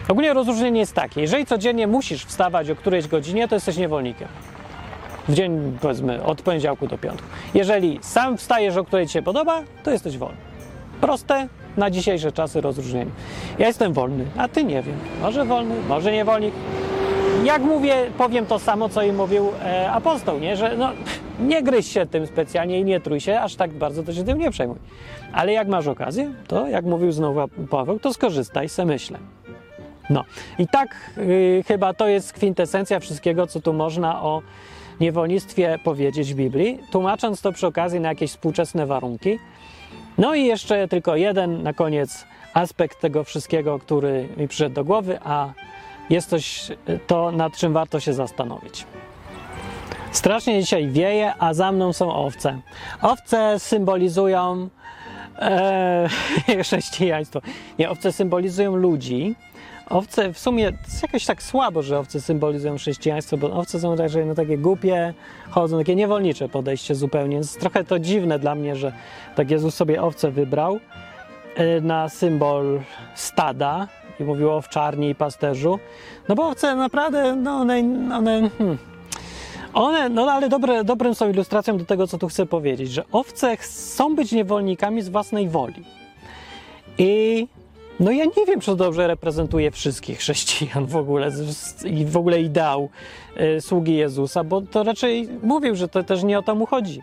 [0.09, 4.27] Ogólnie rozróżnienie jest takie, jeżeli codziennie musisz wstawać o którejś godzinie, to jesteś niewolnikiem.
[5.27, 7.27] W dzień, powiedzmy, od poniedziałku do piątku.
[7.53, 10.37] Jeżeli sam wstajesz, o której ci się podoba, to jesteś wolny.
[11.01, 11.47] Proste,
[11.77, 13.11] na dzisiejsze czasy rozróżnienie.
[13.59, 14.95] Ja jestem wolny, a ty nie wiem.
[15.21, 16.53] Może wolny, może niewolnik.
[17.45, 20.57] Jak mówię, powiem to samo, co i mówił e, apostoł, nie?
[20.57, 20.91] że no,
[21.39, 24.37] nie gryź się tym specjalnie i nie trój się, aż tak bardzo to się tym
[24.37, 24.77] nie przejmuj.
[25.33, 29.19] Ale jak masz okazję, to jak mówił znowu Paweł, to skorzystaj, se myślę.
[30.09, 30.23] No
[30.59, 34.41] i tak y, chyba to jest kwintesencja wszystkiego, co tu można o
[34.99, 39.39] niewolnictwie powiedzieć w Biblii, tłumacząc to przy okazji na jakieś współczesne warunki.
[40.17, 45.19] No i jeszcze tylko jeden na koniec aspekt tego wszystkiego, który mi przyszedł do głowy,
[45.23, 45.53] a
[46.09, 46.71] jest coś
[47.07, 48.85] to, nad czym warto się zastanowić.
[50.11, 52.59] Strasznie dzisiaj wieje, a za mną są owce.
[53.01, 54.69] Owce symbolizują
[55.39, 56.09] e,
[56.63, 57.41] chrześcijaństwo.
[57.79, 59.35] Nie, owce symbolizują ludzi,
[59.89, 64.25] Owce w sumie jest jakoś tak słabo, że owce symbolizują chrześcijaństwo, bo owce są także
[64.25, 65.13] no, takie głupie,
[65.49, 67.37] chodzą, takie niewolnicze podejście zupełnie.
[67.37, 68.93] Jest trochę to dziwne dla mnie, że
[69.35, 70.79] tak Jezus sobie owce wybrał
[71.55, 72.81] e, na symbol
[73.15, 73.87] stada
[74.19, 75.79] i mówił o owczarni i pasterzu.
[76.29, 77.79] No bo owce naprawdę, no one,
[78.13, 78.77] one hmm,
[79.73, 83.57] one, no ale dobre, dobrym są ilustracją do tego, co tu chcę powiedzieć, że owce
[83.57, 85.83] chcą być niewolnikami z własnej woli.
[86.97, 87.47] I
[87.99, 91.31] no ja nie wiem, czy dobrze reprezentuje wszystkich chrześcijan w ogóle
[91.85, 92.89] i w ogóle ideał
[93.57, 97.01] y, sługi Jezusa, bo to raczej mówił, że to też nie o to mu chodzi.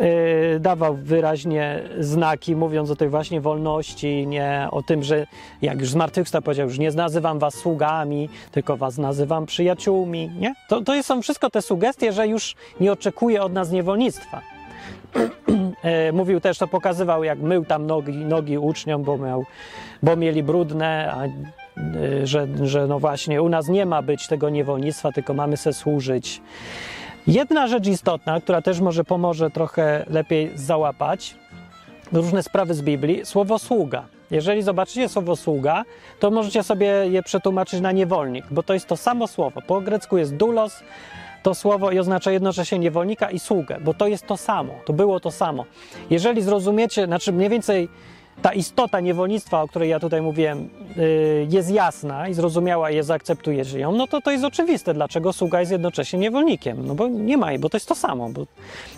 [0.00, 5.26] Y, dawał wyraźnie znaki, mówiąc o tej właśnie wolności, nie o tym, że
[5.62, 10.54] jak już zmartwychwstał powiedział, już nie nazywam was sługami, tylko was nazywam przyjaciółmi, nie?
[10.68, 14.40] To, to są wszystko te sugestie, że już nie oczekuje od nas niewolnictwa.
[15.82, 19.44] E, mówił też, to pokazywał, jak mył tam nogi, nogi uczniom, bo, miał,
[20.02, 24.50] bo mieli brudne, a, e, że, że no właśnie u nas nie ma być tego
[24.50, 26.42] niewolnictwa, tylko mamy se służyć.
[27.30, 31.34] Jedna rzecz istotna, która też może pomoże trochę lepiej załapać
[32.12, 34.04] różne sprawy z Biblii, słowo sługa.
[34.30, 35.84] Jeżeli zobaczycie słowo sługa,
[36.20, 39.62] to możecie sobie je przetłumaczyć na niewolnik, bo to jest to samo słowo.
[39.66, 40.82] Po grecku jest doulos,
[41.42, 45.20] to słowo i oznacza jednocześnie niewolnika i sługę, bo to jest to samo, to było
[45.20, 45.64] to samo.
[46.10, 47.88] Jeżeli zrozumiecie, znaczy mniej więcej
[48.42, 53.04] ta istota niewolnictwa, o której ja tutaj mówiłem, yy, jest jasna i zrozumiała i je
[53.04, 56.86] zaakceptujecie ją, no to to jest oczywiste, dlaczego sługa jest jednocześnie niewolnikiem.
[56.86, 58.28] No bo nie ma jej, bo to jest to samo.
[58.28, 58.46] Bo,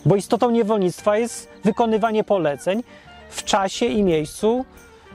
[0.06, 2.82] bo istotą niewolnictwa jest wykonywanie poleceń
[3.28, 4.64] w czasie i miejscu,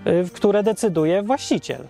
[0.05, 1.83] yy, w które decyduje właściciel.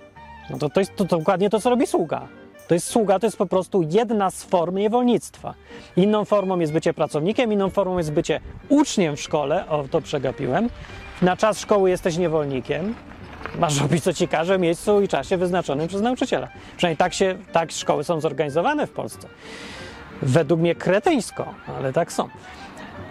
[0.50, 2.28] No to, to jest to, to dokładnie to, co robi sługa.
[2.68, 5.54] To jest sługa, to jest po prostu jedna z form niewolnictwa.
[5.96, 10.70] Inną formą jest bycie pracownikiem, inną formą jest bycie uczniem w szkole, o to przegapiłem.
[11.22, 12.96] Na czas szkoły jesteś niewolnikiem,
[13.60, 16.48] masz robić co ci każe w miejscu i czasie wyznaczonym przez nauczyciela.
[16.78, 19.28] Przynajmniej tak, się, tak szkoły są zorganizowane w Polsce.
[20.22, 22.30] Według mnie kretyńsko, ale tak są.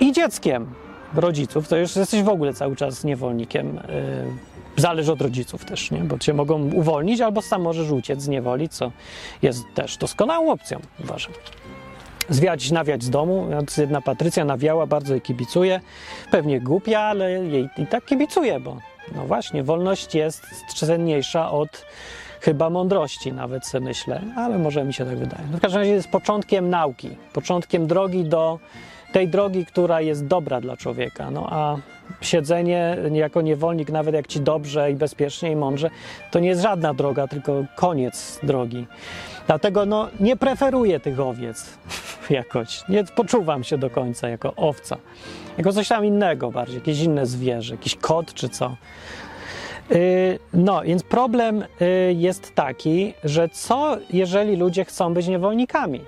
[0.01, 0.75] I dzieckiem
[1.15, 3.75] rodziców, to już jesteś w ogóle cały czas niewolnikiem.
[3.75, 6.01] Yy, zależy od rodziców też, nie?
[6.01, 8.93] bo cię mogą uwolnić, albo sam możesz uciec z niewoli, co
[9.43, 11.33] jest też doskonałą opcją, uważam.
[12.29, 13.47] Zwiać, nawiać z domu.
[13.79, 15.81] Jedna Patrycja nawiała, bardzo jej kibicuje.
[16.31, 18.77] Pewnie głupia, ale jej i tak kibicuje, bo
[19.15, 20.43] no właśnie, wolność jest
[20.75, 21.87] cenniejsza od
[22.41, 25.43] chyba mądrości, nawet sobie myślę, ale może mi się tak wydaje.
[25.43, 28.59] W każdym razie jest początkiem nauki, początkiem drogi do
[29.13, 31.31] tej drogi, która jest dobra dla człowieka.
[31.31, 31.77] No a
[32.21, 35.91] siedzenie jako niewolnik, nawet jak ci dobrze i bezpiecznie i mądrze,
[36.31, 38.87] to nie jest żadna droga, tylko koniec drogi.
[39.47, 41.79] Dlatego no, nie preferuję tych owiec
[42.31, 42.89] jakoś.
[42.89, 44.97] Nie poczuwam się do końca jako owca.
[45.59, 48.77] Jako coś tam innego bardziej, jakieś inne zwierzę, jakiś kot czy co.
[49.91, 49.99] Yy,
[50.53, 56.01] no, więc problem yy, jest taki, że co jeżeli ludzie chcą być niewolnikami?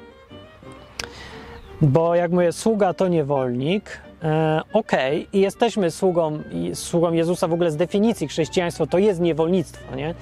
[1.80, 5.26] Bo jak mówię, sługa to niewolnik, e, okay.
[5.32, 6.42] i jesteśmy sługą,
[6.74, 10.14] sługą Jezusa w ogóle z definicji chrześcijaństwo to jest niewolnictwo, nie?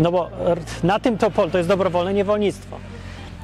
[0.00, 0.30] No bo
[0.82, 2.76] na tym to polu to jest dobrowolne niewolnictwo.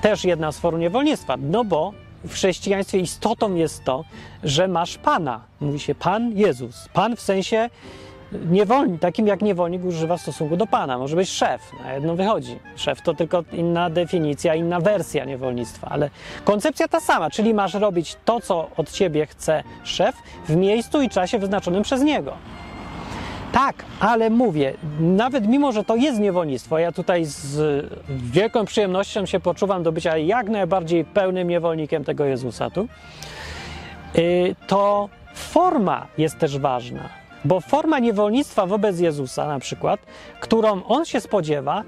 [0.02, 1.92] Też jedna z form niewolnictwa, no bo
[2.24, 4.04] w chrześcijaństwie istotą jest to,
[4.44, 5.40] że masz Pana.
[5.60, 6.88] Mówi się Pan Jezus.
[6.92, 7.70] Pan w sensie
[8.50, 10.98] niewolnik, takim jak niewolnik używa w stosunku do Pana.
[10.98, 12.58] Może być szef, na jedno wychodzi.
[12.76, 16.10] Szef to tylko inna definicja, inna wersja niewolnictwa, ale
[16.44, 20.16] koncepcja ta sama, czyli masz robić to, co od ciebie chce szef
[20.48, 22.36] w miejscu i czasie wyznaczonym przez niego.
[23.52, 29.40] Tak, ale mówię, nawet mimo, że to jest niewolnictwo, ja tutaj z wielką przyjemnością się
[29.40, 32.88] poczuwam do bycia jak najbardziej pełnym niewolnikiem tego Jezusa tu,
[34.18, 37.08] y, to forma jest też ważna.
[37.44, 40.00] Bo forma niewolnictwa wobec Jezusa, na przykład,
[40.40, 41.82] którą on się spodziewa,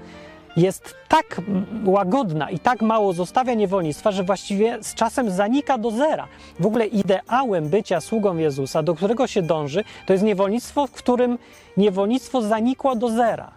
[0.57, 1.41] jest tak
[1.85, 6.27] łagodna i tak mało zostawia niewolnictwa, że właściwie z czasem zanika do zera.
[6.59, 11.37] W ogóle ideałem bycia sługą Jezusa, do którego się dąży, to jest niewolnictwo, w którym
[11.77, 13.51] niewolnictwo zanikło do zera.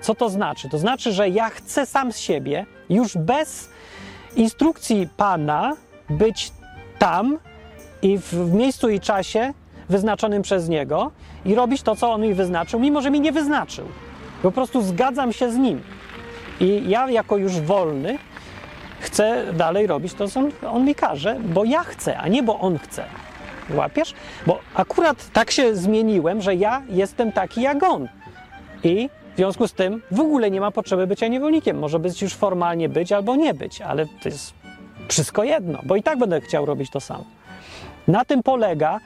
[0.00, 0.68] Co to znaczy?
[0.68, 3.68] To znaczy, że ja chcę sam z siebie, już bez
[4.36, 5.76] instrukcji Pana,
[6.10, 6.52] być
[6.98, 7.38] tam
[8.02, 9.52] i w miejscu i czasie
[9.88, 11.10] wyznaczonym przez Niego
[11.44, 13.86] i robić to, co On mi wyznaczył, mimo że mi nie wyznaczył.
[14.42, 15.82] Po prostu zgadzam się z Nim.
[16.60, 18.18] I ja, jako już wolny,
[19.00, 20.40] chcę dalej robić to, co
[20.70, 23.04] on, mi każe, bo ja chcę, a nie bo on chce.
[23.70, 24.14] Łapiesz?
[24.46, 28.08] Bo akurat tak się zmieniłem, że ja jestem taki jak on.
[28.84, 31.78] I w związku z tym w ogóle nie ma potrzeby bycia niewolnikiem.
[31.78, 34.54] Może być już formalnie być albo nie być, ale to jest
[35.08, 37.24] wszystko jedno, bo i tak będę chciał robić to samo.
[38.08, 39.00] Na tym polega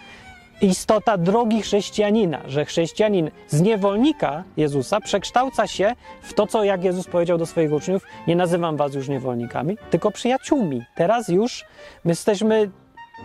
[0.60, 7.06] istota drogi chrześcijanina, że chrześcijanin z niewolnika Jezusa przekształca się w to, co jak Jezus
[7.06, 10.82] powiedział do swoich uczniów, nie nazywam was już niewolnikami, tylko przyjaciółmi.
[10.94, 11.64] Teraz już
[12.04, 12.70] my jesteśmy,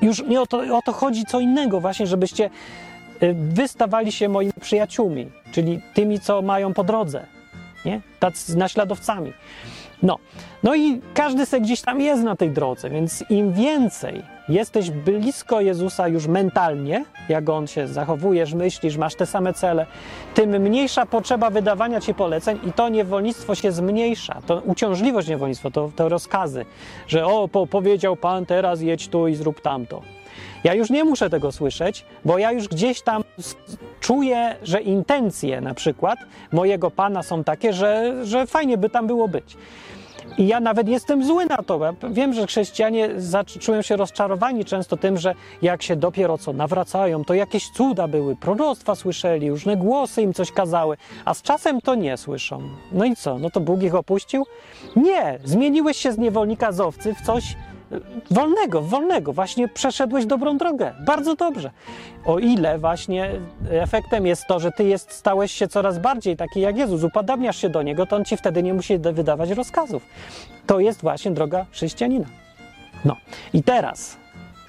[0.01, 2.49] już nie o to, o to chodzi co innego właśnie, żebyście
[3.23, 7.25] y, wystawali się moimi przyjaciółmi, czyli tymi, co mają po drodze,
[7.85, 8.01] nie?
[8.19, 9.33] Tacy naśladowcami.
[10.03, 10.17] No,
[10.63, 15.61] no i każdy se gdzieś tam jest na tej drodze, więc im więcej jesteś blisko
[15.61, 19.85] Jezusa już mentalnie, jak On się zachowujesz, myślisz, masz te same cele,
[20.33, 25.91] tym mniejsza potrzeba wydawania Ci poleceń i to niewolnictwo się zmniejsza, to uciążliwość niewolnictwa, to,
[25.95, 26.65] to rozkazy,
[27.07, 30.01] że o, po, powiedział Pan, teraz jedź tu i zrób tamto.
[30.63, 33.23] Ja już nie muszę tego słyszeć, bo ja już gdzieś tam
[33.99, 36.19] czuję, że intencje na przykład
[36.51, 39.57] mojego Pana są takie, że, że fajnie by tam było być.
[40.37, 41.79] I ja nawet jestem zły na to.
[42.09, 43.09] Wiem, że chrześcijanie
[43.59, 48.35] czują się rozczarowani często tym, że jak się dopiero co nawracają, to jakieś cuda były,
[48.35, 52.61] proroctwa słyszeli, różne głosy im coś kazały, a z czasem to nie słyszą.
[52.91, 53.39] No i co?
[53.39, 54.45] No to Bóg ich opuścił?
[54.95, 55.39] Nie!
[55.43, 57.55] Zmieniłeś się z niewolnika z owcy w coś
[58.31, 59.33] wolnego, wolnego.
[59.33, 60.93] Właśnie przeszedłeś dobrą drogę.
[61.05, 61.71] Bardzo dobrze.
[62.25, 63.31] O ile właśnie
[63.69, 67.69] efektem jest to, że ty jest, stałeś się coraz bardziej taki jak Jezus, upadabniasz się
[67.69, 70.05] do Niego, to On ci wtedy nie musi wydawać rozkazów.
[70.67, 72.25] To jest właśnie droga chrześcijanina.
[73.05, 73.15] No
[73.53, 74.17] i teraz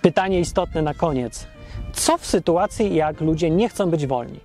[0.02, 1.46] pytanie istotne na koniec.
[1.92, 4.40] Co w sytuacji, jak ludzie nie chcą być wolni?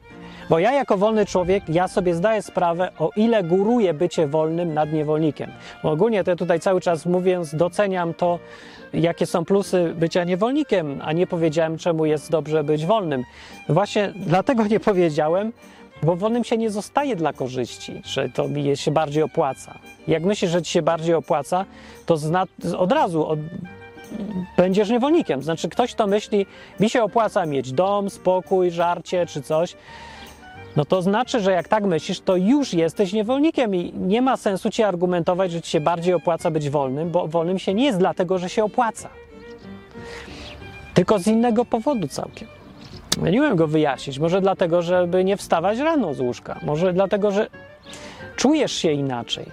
[0.49, 4.93] Bo ja jako wolny człowiek, ja sobie zdaję sprawę, o ile góruje bycie wolnym nad
[4.93, 5.51] niewolnikiem.
[5.83, 8.39] Bo ogólnie to ja tutaj cały czas mówiąc, doceniam to,
[8.93, 13.23] jakie są plusy bycia niewolnikiem, a nie powiedziałem, czemu jest dobrze być wolnym.
[13.69, 15.51] Właśnie dlatego nie powiedziałem,
[16.03, 19.79] Bo wolnym się nie zostaje dla korzyści, że to mi się bardziej opłaca.
[20.07, 21.65] Jak myślisz, że ci się bardziej opłaca,
[22.05, 22.45] to zna,
[22.77, 23.39] od razu od,
[24.57, 25.43] będziesz niewolnikiem.
[25.43, 26.45] Znaczy, ktoś, kto myśli,
[26.79, 29.75] mi się opłaca mieć dom, spokój, żarcie czy coś,
[30.79, 34.69] no to znaczy, że jak tak myślisz, to już jesteś niewolnikiem i nie ma sensu
[34.69, 38.37] ci argumentować, że ci się bardziej opłaca być wolnym, bo wolnym się nie jest dlatego,
[38.37, 39.09] że się opłaca.
[40.93, 42.47] Tylko z innego powodu całkiem.
[43.21, 44.19] Umiem go wyjaśnić.
[44.19, 46.59] Może dlatego, żeby nie wstawać rano z łóżka.
[46.63, 47.47] Może dlatego, że
[48.35, 49.45] czujesz się inaczej.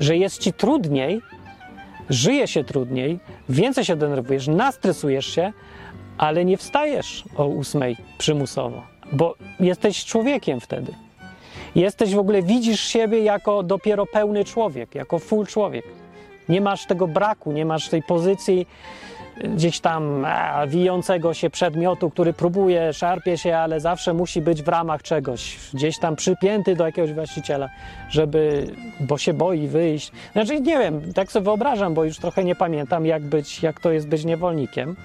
[0.00, 1.20] Że jest ci trudniej,
[2.10, 3.18] żyje się trudniej,
[3.48, 5.52] więcej się denerwujesz, nastresujesz się,
[6.18, 10.92] ale nie wstajesz o ósmej przymusowo, bo jesteś człowiekiem wtedy.
[11.74, 15.84] Jesteś w ogóle, widzisz siebie jako dopiero pełny człowiek, jako full człowiek.
[16.48, 18.66] Nie masz tego braku, nie masz tej pozycji
[19.44, 24.68] gdzieś tam a, wijącego się przedmiotu, który próbuje, szarpie się, ale zawsze musi być w
[24.68, 27.68] ramach czegoś, gdzieś tam przypięty do jakiegoś właściciela,
[28.08, 28.66] żeby,
[29.00, 30.12] bo się boi wyjść.
[30.32, 33.92] Znaczy, nie wiem, tak sobie wyobrażam, bo już trochę nie pamiętam, jak, być, jak to
[33.92, 34.96] jest być niewolnikiem.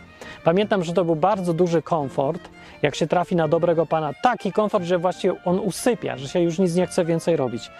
[0.48, 2.50] Pamiętam, że to był bardzo duży komfort,
[2.82, 4.14] jak się trafi na dobrego pana.
[4.24, 7.72] Taki komfort, że właściwie on usypia, że się już nic nie chce więcej robić,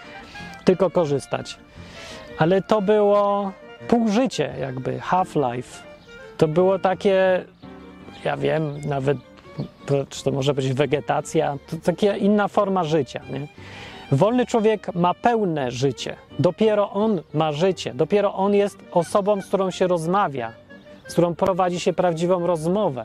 [0.64, 1.58] tylko korzystać.
[2.38, 3.52] Ale to było
[3.88, 5.82] pół życie, jakby half-life
[6.36, 7.44] to było takie,
[8.24, 9.18] ja wiem, nawet,
[10.10, 13.20] czy to może być wegetacja, to taka inna forma życia.
[13.30, 13.46] Nie?
[14.12, 16.16] Wolny człowiek ma pełne życie.
[16.38, 17.94] Dopiero on ma życie.
[17.94, 20.52] Dopiero on jest osobą, z którą się rozmawia,
[21.08, 23.04] z którą prowadzi się prawdziwą rozmowę.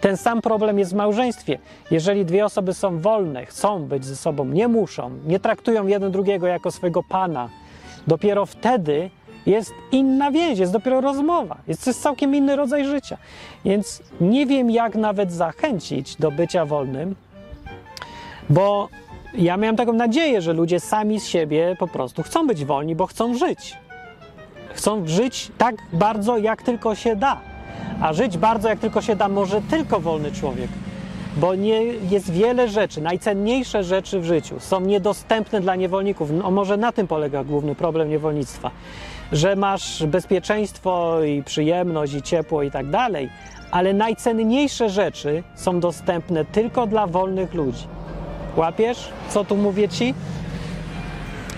[0.00, 1.58] Ten sam problem jest w małżeństwie.
[1.90, 6.46] Jeżeli dwie osoby są wolne, chcą być ze sobą, nie muszą, nie traktują jeden drugiego
[6.46, 7.48] jako swojego pana,
[8.06, 9.10] dopiero wtedy
[9.46, 11.56] jest inna więź, jest dopiero rozmowa.
[11.68, 13.18] Jest to jest całkiem inny rodzaj życia.
[13.64, 17.14] Więc nie wiem, jak nawet zachęcić do bycia wolnym,
[18.50, 18.88] bo
[19.34, 23.06] ja miałem taką nadzieję, że ludzie sami z siebie po prostu chcą być wolni, bo
[23.06, 23.76] chcą żyć.
[24.74, 27.40] Chcą żyć tak bardzo, jak tylko się da.
[28.00, 30.70] A żyć bardzo, jak tylko się da, może tylko wolny człowiek
[31.36, 36.30] bo nie, jest wiele rzeczy, najcenniejsze rzeczy w życiu są niedostępne dla niewolników.
[36.30, 38.70] No może na tym polega główny problem niewolnictwa
[39.32, 43.30] że masz bezpieczeństwo i przyjemność i ciepło i tak dalej,
[43.70, 47.86] ale najcenniejsze rzeczy są dostępne tylko dla wolnych ludzi.
[48.56, 50.14] Łapiesz, co tu mówię ci?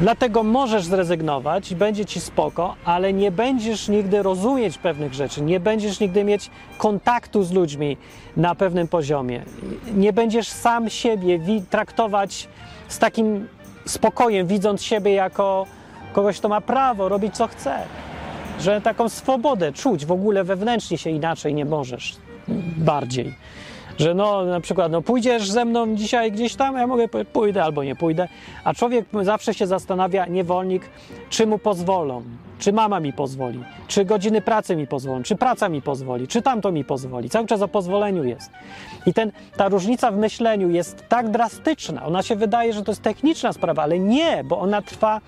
[0.01, 6.01] Dlatego możesz zrezygnować, będzie ci spoko, ale nie będziesz nigdy rozumieć pewnych rzeczy, nie będziesz
[6.01, 7.97] nigdy mieć kontaktu z ludźmi
[8.37, 9.43] na pewnym poziomie.
[9.95, 11.41] Nie będziesz sam siebie
[11.71, 12.49] traktować
[12.89, 13.49] z takim
[13.87, 15.67] spokojem, widząc siebie jako
[16.13, 17.79] kogoś, kto ma prawo robić co chce,
[18.61, 22.17] że taką swobodę czuć w ogóle wewnętrznie się inaczej nie możesz,
[22.77, 23.35] bardziej.
[24.01, 27.85] Że no na przykład, no pójdziesz ze mną dzisiaj gdzieś tam, ja mogę pójdę albo
[27.85, 28.29] nie pójdę,
[28.65, 30.91] a człowiek zawsze się zastanawia, niewolnik,
[31.31, 32.23] czy mu pozwolą,
[32.59, 36.73] czy mama mi pozwoli, czy godziny pracy mi pozwolą, czy praca mi pozwoli, czy tamto
[36.73, 37.31] mi pozwoli.
[37.31, 38.51] Cały czas o pozwoleniu jest.
[39.07, 42.07] I ten, ta różnica w myśleniu jest tak drastyczna.
[42.07, 45.21] Ona się wydaje, że to jest techniczna sprawa, ale nie, bo ona trwa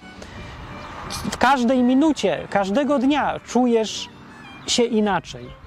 [1.31, 4.09] w każdej minucie, każdego dnia czujesz
[4.67, 5.62] się inaczej.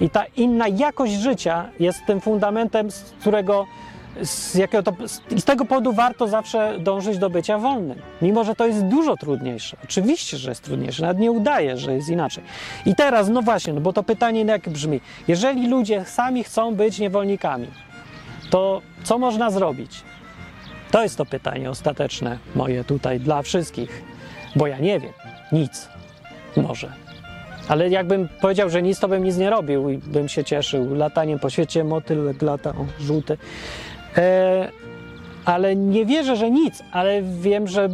[0.00, 3.66] I ta inna jakość życia jest tym fundamentem, z którego
[4.22, 4.92] z, jakiego to,
[5.36, 7.98] z tego powodu warto zawsze dążyć do bycia wolnym.
[8.22, 9.76] Mimo, że to jest dużo trudniejsze.
[9.84, 11.02] Oczywiście, że jest trudniejsze.
[11.02, 12.44] Nawet nie udaje, że jest inaczej.
[12.86, 15.00] I teraz, no właśnie, no bo to pytanie jak brzmi.
[15.28, 17.66] Jeżeli ludzie sami chcą być niewolnikami,
[18.50, 20.02] to co można zrobić?
[20.90, 24.02] To jest to pytanie ostateczne moje tutaj dla wszystkich.
[24.56, 25.12] Bo ja nie wiem.
[25.52, 25.88] Nic.
[26.56, 27.07] Może.
[27.68, 31.38] Ale jakbym powiedział, że nic, to bym nic nie robił i bym się cieszył lataniem
[31.38, 33.38] po świecie, motyl lata, o, żółty.
[34.16, 34.68] E,
[35.44, 37.88] ale nie wierzę, że nic, ale wiem, że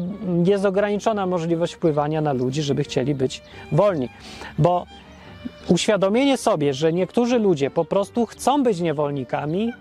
[0.44, 4.08] jest ograniczona możliwość wpływania na ludzi, żeby chcieli być wolni.
[4.58, 4.86] Bo
[5.68, 9.72] uświadomienie sobie, że niektórzy ludzie po prostu chcą być niewolnikami,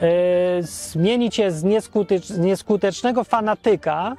[0.00, 4.16] e, zmienić je z, nieskutecz, z nieskutecznego fanatyka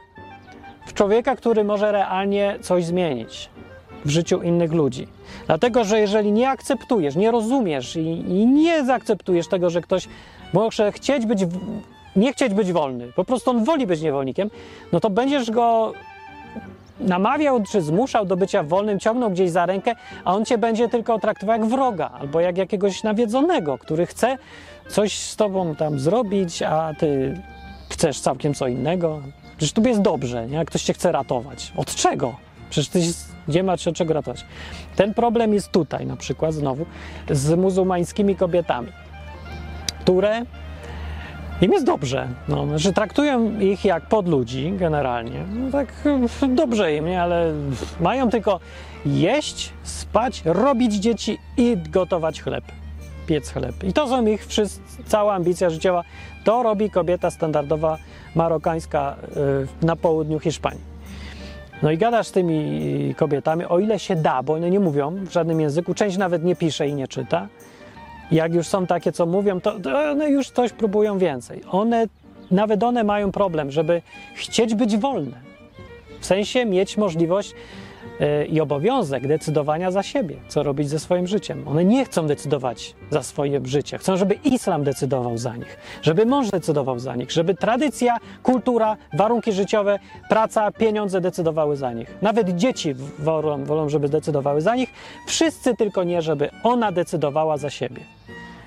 [0.88, 3.50] w człowieka, który może realnie coś zmienić
[4.08, 5.08] w życiu innych ludzi.
[5.46, 10.08] Dlatego, że jeżeli nie akceptujesz, nie rozumiesz i, i nie zaakceptujesz tego, że ktoś
[10.54, 11.40] może chcieć być,
[12.16, 14.50] nie chcieć być wolny, po prostu on woli być niewolnikiem,
[14.92, 15.94] no to będziesz go
[17.00, 19.96] namawiał czy zmuszał do bycia wolnym, ciągnął gdzieś za rękę,
[20.26, 24.38] a on cię będzie tylko traktował jak wroga albo jak jakiegoś nawiedzonego, który chce
[24.90, 27.42] coś z tobą tam zrobić, a ty
[27.90, 29.22] chcesz całkiem co innego.
[29.58, 30.66] Przecież tu jest dobrze, nie?
[30.66, 31.74] ktoś cię chce ratować.
[31.78, 32.36] Od czego?
[32.70, 33.00] Przecież ty
[33.48, 34.46] nie ma się czego ratować.
[34.96, 36.86] Ten problem jest tutaj na przykład znowu
[37.30, 38.92] z muzułmańskimi kobietami,
[40.02, 40.46] które
[41.62, 45.46] Im jest dobrze, no, że traktują ich jak podludzi generalnie.
[45.54, 45.88] No, tak
[46.56, 47.22] dobrze im, nie?
[47.22, 47.54] Ale
[48.00, 48.60] mają tylko
[49.06, 52.64] jeść, spać, robić dzieci i gotować chleb,
[53.28, 53.84] piec chleb.
[53.84, 56.04] I to są ich wszyscy, cała ambicja życiowa.
[56.44, 57.98] To robi kobieta standardowa
[58.36, 59.16] marokańska
[59.82, 60.97] y, na południu Hiszpanii.
[61.84, 65.32] No i gadasz z tymi kobietami, o ile się da, bo one nie mówią w
[65.32, 67.48] żadnym języku, część nawet nie pisze i nie czyta.
[68.32, 71.62] Jak już są takie, co mówią, to, to one już coś próbują więcej.
[71.72, 72.08] One,
[72.52, 74.02] nawet one mają problem, żeby
[74.36, 75.38] chcieć być wolne.
[76.20, 77.54] W sensie mieć możliwość
[78.50, 81.68] i obowiązek decydowania za siebie, co robić ze swoim życiem.
[81.68, 83.98] One nie chcą decydować za swoje życie.
[83.98, 89.52] Chcą, żeby islam decydował za nich, żeby mąż decydował za nich, żeby tradycja, kultura, warunki
[89.52, 90.00] życiowe,
[90.30, 92.16] praca, pieniądze decydowały za nich.
[92.22, 94.94] Nawet dzieci wolą, wolą żeby decydowały za nich.
[95.28, 98.02] Wszyscy tylko nie, żeby ona decydowała za siebie.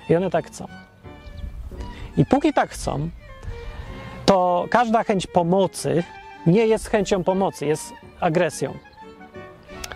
[0.09, 0.67] I one tak chcą.
[2.17, 3.09] I póki tak chcą,
[4.25, 6.03] to każda chęć pomocy
[6.47, 8.73] nie jest chęcią pomocy, jest agresją.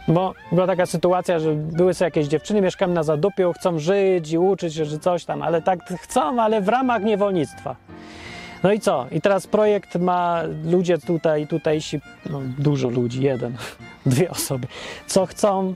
[0.08, 4.38] Bo była taka sytuacja, że były sobie jakieś dziewczyny, mieszkam na zadupiu, chcą żyć i
[4.38, 7.76] uczyć się, że coś tam, ale tak chcą, ale w ramach niewolnictwa.
[8.64, 9.06] No i co?
[9.12, 13.58] I teraz projekt ma ludzie tutaj, tutejsi, no dużo ludzi, jeden,
[14.06, 14.68] dwie osoby,
[15.08, 15.74] co chcą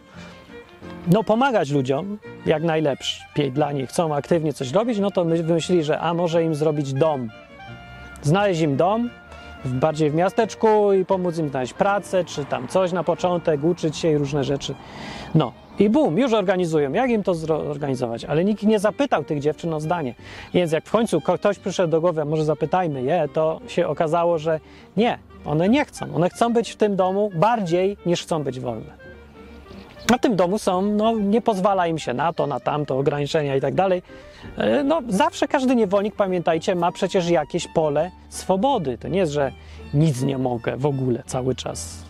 [1.07, 5.83] no, pomagać ludziom jak najlepiej dla nich, chcą aktywnie coś robić, no to my wymyślili,
[5.83, 7.29] że a może im zrobić dom.
[8.21, 9.09] Znaleźć im dom,
[9.65, 14.11] bardziej w miasteczku i pomóc im znaleźć pracę, czy tam coś na początek, uczyć się
[14.11, 14.75] i różne rzeczy.
[15.35, 16.93] No i bum, już organizują.
[16.93, 18.25] Jak im to zorganizować?
[18.25, 20.15] Ale nikt nie zapytał tych dziewczyn o zdanie.
[20.53, 24.59] Więc jak w końcu ktoś przyszedł do głowy, może zapytajmy je, to się okazało, że
[24.97, 26.15] nie, one nie chcą.
[26.15, 29.08] One chcą być w tym domu bardziej niż chcą być wolne.
[30.09, 33.61] Na tym domu są, no nie pozwala im się na to, na tamto, ograniczenia i
[33.61, 34.03] tak dalej.
[34.57, 38.97] E, no zawsze każdy niewolnik, pamiętajcie, ma przecież jakieś pole swobody.
[38.97, 39.51] To nie jest, że
[39.93, 42.09] nic nie mogę w ogóle cały czas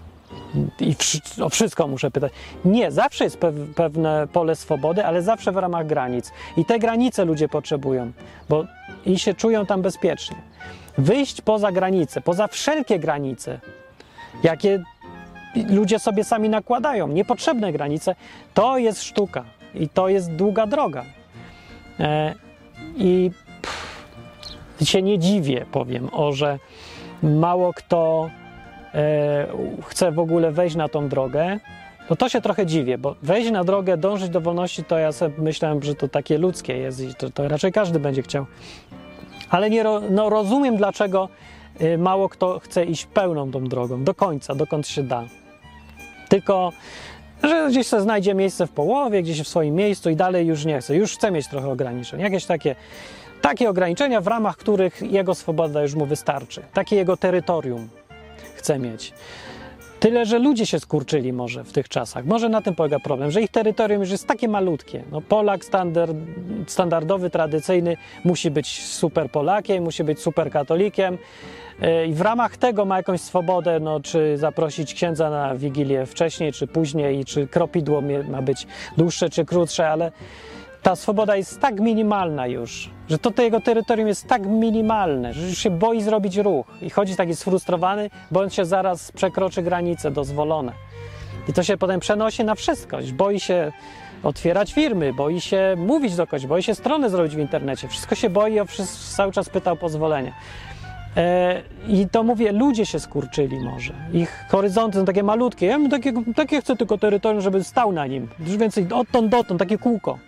[0.80, 0.96] i
[1.44, 2.32] o wszystko muszę pytać.
[2.66, 3.40] Nie, zawsze jest
[3.76, 6.32] pewne pole swobody, ale zawsze w ramach granic.
[6.58, 8.12] I te granice ludzie potrzebują,
[8.50, 8.66] bo
[9.06, 10.38] i się czują tam bezpiecznie.
[10.98, 13.60] Wyjść poza granice, poza wszelkie granice,
[14.44, 14.84] jakie
[15.56, 18.16] ludzie sobie sami nakładają, niepotrzebne granice,
[18.54, 19.46] to jest sztuka
[19.76, 21.06] i to jest długa droga.
[22.00, 22.36] E,
[22.98, 23.32] I
[23.62, 26.60] pff, się nie dziwię, powiem, o, że
[27.24, 28.30] mało kto
[28.94, 29.48] e,
[29.86, 31.60] chce w ogóle wejść na tą drogę.
[32.10, 35.34] No to się trochę dziwię, bo wejść na drogę, dążyć do wolności, to ja sobie
[35.38, 38.46] myślałem, że to takie ludzkie jest i to, to raczej każdy będzie chciał.
[39.50, 41.30] Ale nie no, rozumiem, dlaczego
[41.98, 45.24] mało kto chce iść pełną tą drogą, do końca, dokąd się da.
[46.30, 46.72] Tylko,
[47.44, 50.82] że gdzieś sobie znajdzie miejsce w połowie, gdzieś w swoim miejscu i dalej już nie
[50.82, 50.96] chce.
[50.96, 52.20] Już chce mieć trochę ograniczeń.
[52.20, 52.76] Jakieś takie,
[53.42, 56.62] takie ograniczenia, w ramach których jego swoboda już mu wystarczy.
[56.74, 57.90] Takie jego terytorium
[58.56, 59.14] chce mieć.
[60.00, 62.26] Tyle, że ludzie się skurczyli może w tych czasach.
[62.26, 65.04] Może na tym polega problem, że ich terytorium już jest takie malutkie.
[65.12, 66.12] No, Polak standard,
[66.68, 71.18] standardowy, tradycyjny musi być super Polakiem, musi być super katolikiem
[71.82, 76.54] e, i w ramach tego ma jakąś swobodę, no, czy zaprosić księdza na wigilię wcześniej,
[76.54, 80.12] czy później, czy kropidło ma być dłuższe, czy krótsze, ale
[80.84, 85.58] ta swoboda jest tak minimalna już, że to, jego terytorium jest tak minimalne, że już
[85.58, 90.74] się boi zrobić ruch i chodzi taki sfrustrowany, on się zaraz przekroczy granice dozwolone.
[91.48, 92.98] I to się potem przenosi na wszystko.
[93.14, 93.72] Boi się
[94.24, 97.88] otwierać firmy, boi się mówić do kogoś, boi się strony zrobić w internecie.
[97.88, 100.34] Wszystko się boi, o wszystko, cały czas pyta o pozwolenie.
[101.18, 103.94] E, I to mówię, ludzie się skurczyli może.
[104.14, 105.66] Ich horyzonty są takie malutkie.
[105.66, 108.28] Ja bym takie, takie chcę tylko terytorium, żeby stał na nim.
[108.40, 110.20] Już więcej odtąd dotąd, takie kółko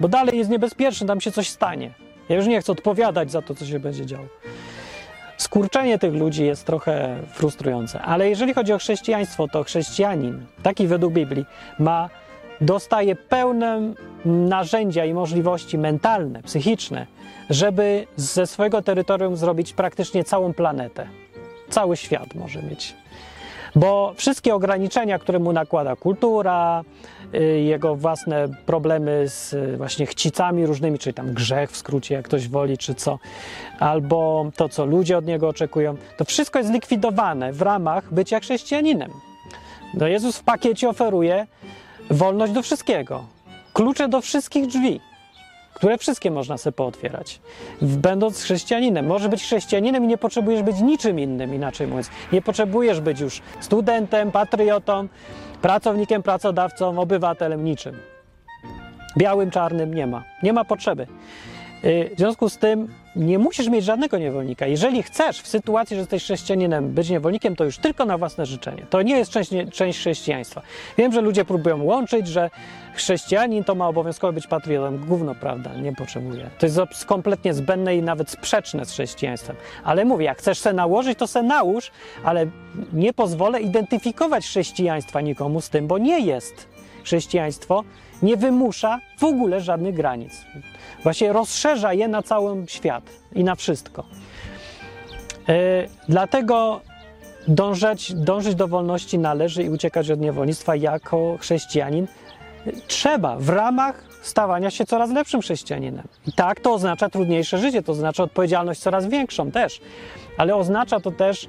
[0.00, 1.90] bo dalej jest niebezpieczne, tam się coś stanie.
[2.28, 4.26] Ja już nie chcę odpowiadać za to, co się będzie działo.
[5.36, 11.12] Skurczenie tych ludzi jest trochę frustrujące, ale jeżeli chodzi o chrześcijaństwo, to chrześcijanin, taki według
[11.12, 11.44] Biblii,
[11.78, 12.10] ma,
[12.60, 13.80] dostaje pełne
[14.24, 17.06] narzędzia i możliwości mentalne, psychiczne,
[17.50, 21.06] żeby ze swojego terytorium zrobić praktycznie całą planetę.
[21.68, 22.94] Cały świat może mieć.
[23.76, 26.84] Bo wszystkie ograniczenia, które mu nakłada kultura,
[27.42, 32.48] jego własne problemy z y, właśnie chcicami różnymi, czyli tam grzech w skrócie, jak ktoś
[32.48, 33.18] woli, czy co,
[33.78, 39.10] albo to, co ludzie od niego oczekują, to wszystko jest likwidowane w ramach bycia chrześcijaninem.
[39.94, 41.46] No Jezus w pakiecie oferuje
[42.10, 43.24] wolność do wszystkiego,
[43.72, 45.00] klucze do wszystkich drzwi
[45.74, 47.40] które wszystkie można sobie pootwierać.
[47.82, 52.10] Będąc chrześcijaninem, może być chrześcijaninem i nie potrzebujesz być niczym innym, inaczej mówiąc.
[52.32, 55.08] Nie potrzebujesz być już studentem, patriotą,
[55.64, 57.96] pracownikiem, pracodawcą, obywatelem, niczym.
[59.18, 60.24] Białym, czarnym nie ma.
[60.42, 61.06] Nie ma potrzeby.
[61.84, 64.66] Y, W związku z tym nie musisz mieć żadnego niewolnika.
[64.66, 68.86] Jeżeli chcesz w sytuacji, że jesteś chrześcijaninem, być niewolnikiem, to już tylko na własne życzenie.
[68.90, 70.62] To nie jest część, część chrześcijaństwa.
[70.98, 72.50] Wiem, że ludzie próbują łączyć, że
[72.94, 74.98] chrześcijanin to ma obowiązkowo być patriotą.
[74.98, 76.50] Gówno, prawda, nie potrzebuje.
[76.58, 79.56] To jest kompletnie zbędne i nawet sprzeczne z chrześcijaństwem.
[79.84, 81.90] Ale mówię, jak chcesz se nałożyć, to se nałóż,
[82.24, 82.46] ale
[82.92, 86.68] nie pozwolę identyfikować chrześcijaństwa nikomu z tym, bo nie jest.
[87.04, 87.84] Chrześcijaństwo
[88.22, 90.44] nie wymusza w ogóle żadnych granic.
[91.04, 94.04] Właśnie rozszerza je na cały świat i na wszystko.
[95.48, 95.54] Yy,
[96.08, 96.80] dlatego
[97.48, 102.06] dążyć, dążyć do wolności należy i uciekać od niewolnictwa jako chrześcijanin
[102.86, 106.08] trzeba w ramach stawania się coraz lepszym chrześcijaninem.
[106.26, 109.80] I tak to oznacza trudniejsze życie, to oznacza odpowiedzialność coraz większą też,
[110.38, 111.48] ale oznacza to też,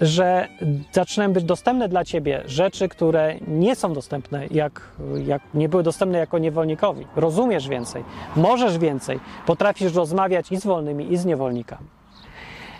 [0.00, 0.48] że
[0.92, 4.82] zaczynają być dostępne dla ciebie rzeczy, które nie są dostępne, jak,
[5.26, 7.06] jak nie były dostępne jako niewolnikowi.
[7.16, 8.04] Rozumiesz więcej,
[8.36, 11.96] możesz więcej, potrafisz rozmawiać i z wolnymi, i z niewolnikami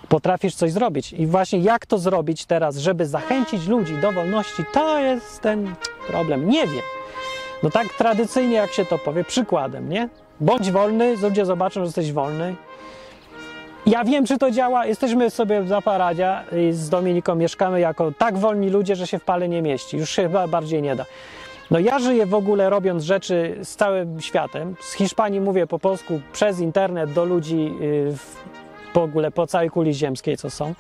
[0.09, 1.13] potrafisz coś zrobić.
[1.13, 5.75] I właśnie jak to zrobić teraz, żeby zachęcić ludzi do wolności, to jest ten
[6.09, 6.49] problem.
[6.49, 6.96] Nie wiem.
[7.63, 10.09] No tak tradycyjnie, jak się to powie, przykładem, nie?
[10.41, 12.55] Bądź wolny, ludzie zobaczą, że jesteś wolny.
[13.87, 14.87] Ja wiem, czy to działa.
[14.87, 16.35] Jesteśmy sobie w Zaparadzie
[16.71, 19.97] z Dominiką mieszkamy jako tak wolni ludzie, że się w pale nie mieści.
[19.97, 21.05] Już się chyba bardziej nie da.
[21.71, 24.77] No ja żyję w ogóle robiąc rzeczy z całym światem.
[24.81, 28.37] Z Hiszpanii mówię po polsku przez internet do ludzi w,
[28.95, 30.75] w ogóle po całej kuli ziemskiej, co są.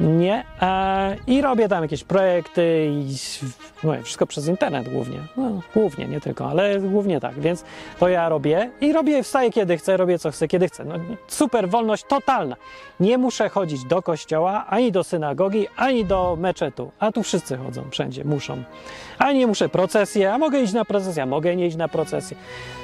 [0.00, 0.44] Nie.
[0.62, 3.14] E, I robię tam jakieś projekty i
[3.84, 5.18] no, wszystko przez internet głównie.
[5.36, 7.40] No, głównie, nie tylko, ale głównie tak.
[7.40, 7.64] Więc
[7.98, 10.84] to ja robię i robię, wstaję kiedy chcę, robię co chcę, kiedy chcę.
[10.84, 10.94] No,
[11.28, 12.56] super, wolność totalna.
[13.00, 16.90] Nie muszę chodzić do kościoła, ani do synagogi, ani do meczetu.
[16.98, 18.62] A tu wszyscy chodzą, wszędzie, muszą.
[19.18, 22.36] Ani nie muszę procesję, a mogę iść na procesję, a mogę nie iść na procesję.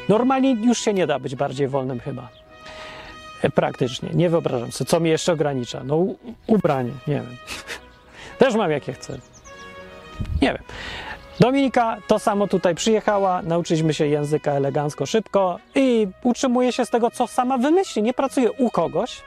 [0.08, 2.43] Normalnie już się nie da być bardziej wolnym chyba.
[3.44, 4.10] E, Praktycznie.
[4.14, 5.84] Nie wyobrażam sobie, co mnie jeszcze ogranicza.
[5.84, 6.06] No,
[6.46, 7.36] ubranie, nie wiem.
[8.38, 9.18] Też mam jakie chcę.
[10.42, 10.62] Nie wiem.
[11.40, 17.10] Dominika to samo tutaj przyjechała, nauczyliśmy się języka elegancko, szybko i utrzymuje się z tego,
[17.10, 18.02] co sama wymyśli.
[18.02, 19.22] Nie pracuje u kogoś,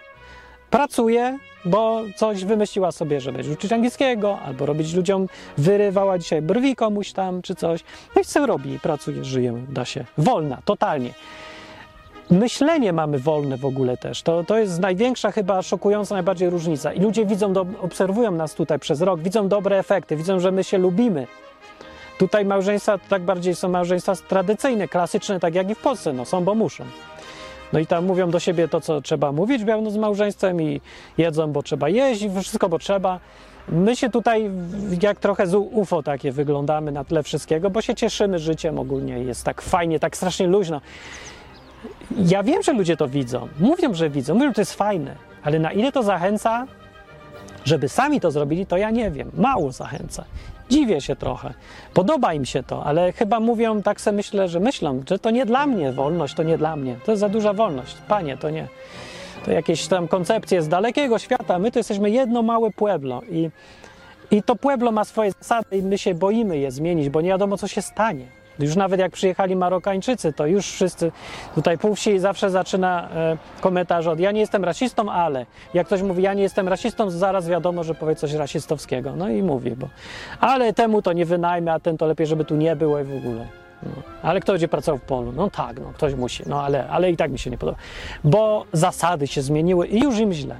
[0.69, 6.75] pracuje, bo coś wymyśliła sobie, że będzie uczyć angielskiego, albo robić ludziom, wyrywała dzisiaj brwi
[6.75, 7.83] komuś tam, czy coś.
[8.15, 10.05] No i co robi, pracuje, żyje, da się.
[10.17, 11.13] Wolna, totalnie
[12.29, 14.21] myślenie mamy wolne w ogóle też.
[14.21, 16.93] To, to jest największa, chyba szokująca najbardziej różnica.
[16.93, 20.63] I ludzie widzą, do, obserwują nas tutaj przez rok, widzą dobre efekty, widzą, że my
[20.63, 21.27] się lubimy.
[22.17, 26.13] Tutaj małżeństwa tak bardziej są małżeństwa tradycyjne, klasyczne, tak jak i w Polsce.
[26.13, 26.83] No są, bo muszą.
[27.73, 30.81] No i tam mówią do siebie to, co trzeba mówić będąc z małżeństwem i
[31.17, 33.19] jedzą, bo trzeba jeść i wszystko, bo trzeba.
[33.69, 34.51] My się tutaj
[35.01, 39.19] jak trochę z UFO takie wyglądamy na tle wszystkiego, bo się cieszymy życiem ogólnie.
[39.19, 40.81] Jest tak fajnie, tak strasznie luźno.
[42.11, 43.47] Ja wiem, że ludzie to widzą.
[43.59, 44.33] Mówią, że widzą.
[44.33, 45.15] Mówią, że to jest fajne.
[45.43, 46.67] Ale na ile to zachęca,
[47.65, 49.31] żeby sami to zrobili, to ja nie wiem.
[49.33, 50.23] Mało zachęca.
[50.69, 51.53] Dziwię się trochę.
[51.93, 55.45] Podoba im się to, ale chyba mówią, tak sobie myślę, że myślą, że to nie
[55.45, 56.95] dla mnie wolność, to nie dla mnie.
[57.05, 57.97] To jest za duża wolność.
[58.07, 58.67] Panie, to nie.
[59.45, 61.59] To jakieś tam koncepcje z dalekiego świata.
[61.59, 63.49] My to jesteśmy jedno małe pueblo i,
[64.31, 67.57] i to pueblo ma swoje zasady i my się boimy je zmienić, bo nie wiadomo,
[67.57, 68.36] co się stanie.
[68.59, 71.11] Już nawet jak przyjechali Marokańczycy, to już wszyscy,
[71.55, 76.01] tutaj pół wsi zawsze zaczyna e, komentarz od ja nie jestem rasistą, ale jak ktoś
[76.01, 79.15] mówi ja nie jestem rasistą, zaraz wiadomo, że powie coś rasistowskiego.
[79.15, 79.87] No i mówi, bo
[80.39, 83.17] ale temu to nie wynajmę, a ten to lepiej, żeby tu nie było i w
[83.17, 83.47] ogóle.
[83.83, 83.89] No.
[84.21, 85.31] Ale kto będzie pracował w polu?
[85.31, 87.77] No tak, no ktoś musi, no ale, ale i tak mi się nie podoba.
[88.23, 90.55] Bo zasady się zmieniły i już im źle.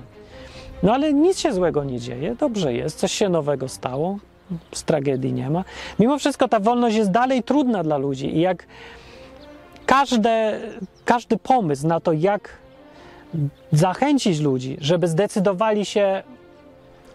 [0.83, 4.17] No ale nic się złego nie dzieje, dobrze jest, coś się nowego stało,
[4.71, 5.63] z tragedii nie ma.
[5.99, 8.65] Mimo wszystko ta wolność jest dalej trudna dla ludzi i jak
[9.85, 10.59] każde,
[11.05, 12.49] każdy pomysł na to, jak
[13.71, 16.23] zachęcić ludzi, żeby zdecydowali się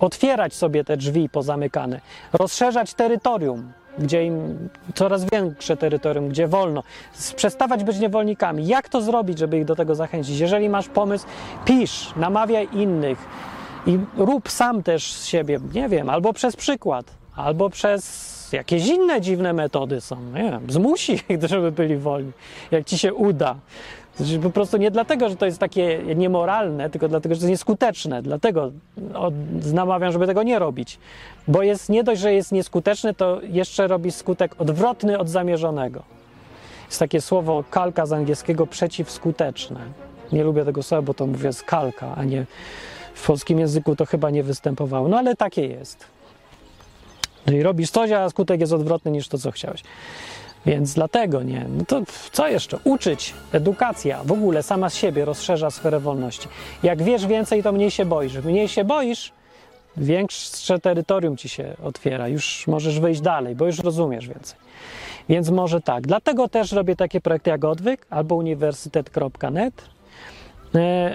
[0.01, 2.01] otwierać sobie te drzwi pozamykane,
[2.33, 6.83] rozszerzać terytorium, gdzie im coraz większe terytorium, gdzie wolno,
[7.37, 8.67] przestawać być niewolnikami.
[8.67, 10.39] Jak to zrobić, żeby ich do tego zachęcić?
[10.39, 11.27] Jeżeli masz pomysł,
[11.65, 13.19] pisz, namawiaj innych
[13.87, 19.21] i rób sam też z siebie, nie wiem, albo przez przykład, albo przez jakieś inne
[19.21, 22.33] dziwne metody są, nie wiem, zmusi ich, żeby byli wolni,
[22.71, 23.57] jak ci się uda.
[24.17, 27.51] Znaczy, po prostu nie dlatego, że to jest takie niemoralne, tylko dlatego, że to jest
[27.51, 28.23] nieskuteczne.
[28.23, 28.73] Dlatego
[29.73, 30.99] namawiam, żeby tego nie robić.
[31.49, 36.03] Bo jest nie dość, że jest nieskuteczny, to jeszcze robi skutek odwrotny od zamierzonego.
[36.87, 39.81] Jest takie słowo kalka z angielskiego przeciwskuteczne.
[40.33, 42.47] Nie lubię tego słowa, bo to mówię z kalka, a nie
[43.15, 45.09] w polskim języku to chyba nie występowało.
[45.09, 46.12] No ale takie jest.
[47.45, 49.83] Czyli robisz coś, a skutek jest odwrotny niż to, co chciałeś.
[50.67, 51.67] Więc dlatego nie.
[51.79, 52.03] No to
[52.33, 52.79] co jeszcze?
[52.85, 53.35] Uczyć.
[53.53, 56.49] Edukacja w ogóle sama z siebie rozszerza sferę wolności.
[56.83, 58.35] Jak wiesz więcej, to mniej się boisz.
[58.35, 59.33] Mniej się boisz,
[59.97, 62.29] większe terytorium ci się otwiera.
[62.29, 64.59] Już możesz wyjść dalej, bo już rozumiesz więcej.
[65.29, 66.07] Więc może tak.
[66.07, 69.85] Dlatego też robię takie projekty jak Odwyk albo uniwersytet.net,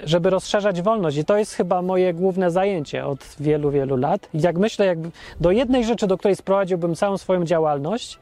[0.04, 1.18] żeby rozszerzać wolność.
[1.18, 4.30] I to jest chyba moje główne zajęcie od wielu, wielu lat.
[4.34, 4.98] Jak myślę, jak
[5.42, 8.20] do jednej rzeczy, do której sprowadziłbym całą swoją działalność,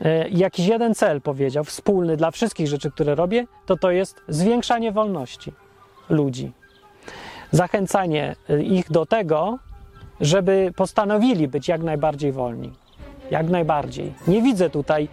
[0.00, 4.92] e, jakiś jeden cel powiedział, wspólny dla wszystkich rzeczy, które robię, to to jest zwiększanie
[4.92, 5.52] wolności
[6.08, 6.52] ludzi.
[7.50, 9.58] Zachęcanie e, ich do tego,
[10.20, 12.72] żeby postanowili być jak najbardziej wolni.
[13.30, 14.12] Jak najbardziej.
[14.28, 15.08] Nie widzę tutaj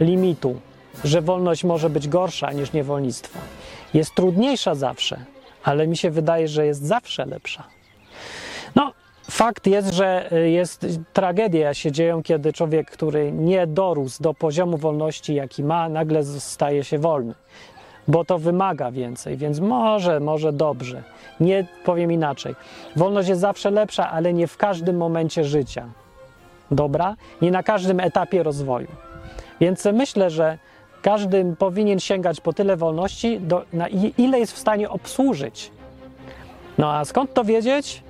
[0.00, 0.60] limitu,
[1.04, 3.38] że wolność może być gorsza niż niewolnictwo.
[3.94, 5.24] Jest trudniejsza zawsze,
[5.64, 7.64] ale mi się wydaje, że jest zawsze lepsza.
[8.74, 8.92] No,
[9.30, 14.76] fakt jest, że y, jest tragedia się dzieją, kiedy człowiek, który nie dorósł do poziomu
[14.76, 17.34] wolności, jaki ma, nagle staje się wolny.
[18.08, 21.02] Bo to wymaga więcej, więc może, może dobrze.
[21.40, 22.54] Nie powiem inaczej.
[22.96, 25.88] Wolność jest zawsze lepsza, ale nie w każdym momencie życia
[26.70, 28.88] dobra, nie na każdym etapie rozwoju.
[29.60, 30.58] Więc myślę, że
[31.04, 35.70] każdy powinien sięgać po tyle wolności, do, na ile jest w stanie obsłużyć.
[36.78, 38.02] No a skąd to wiedzieć?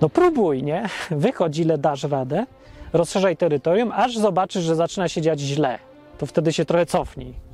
[0.00, 0.88] No próbuj, nie?
[1.10, 2.46] Wychodź, ile dasz radę,
[2.92, 5.78] rozszerzaj terytorium, aż zobaczysz, że zaczyna się dziać źle.
[6.18, 7.47] To wtedy się trochę cofnij.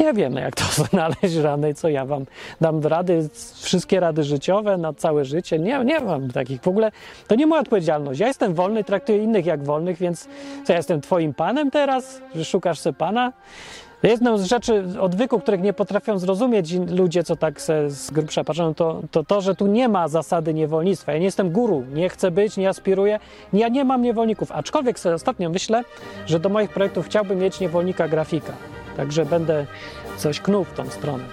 [0.00, 2.24] Nie wiemy, jak to znaleźć rany, co ja wam
[2.60, 5.58] dam rady, wszystkie rady życiowe na całe życie.
[5.58, 6.60] Nie, nie mam takich.
[6.60, 6.92] W ogóle
[7.26, 8.20] to nie moja odpowiedzialność.
[8.20, 10.28] Ja jestem wolny, traktuję innych jak wolnych, więc
[10.64, 13.32] co, ja jestem twoim panem teraz, że szukasz se pana?
[14.02, 18.74] Jedną z rzeczy odwyku, których nie potrafią zrozumieć ludzie, co tak se z grubsza patrzą,
[18.74, 21.12] to, to to, że tu nie ma zasady niewolnictwa.
[21.12, 23.20] Ja nie jestem guru, nie chcę być, nie aspiruję,
[23.52, 24.52] ja nie mam niewolników.
[24.52, 25.84] Aczkolwiek sobie ostatnio myślę,
[26.26, 28.52] że do moich projektów chciałbym mieć niewolnika grafika.
[28.98, 29.66] Także będę
[30.16, 31.24] coś knuł w tą stronę.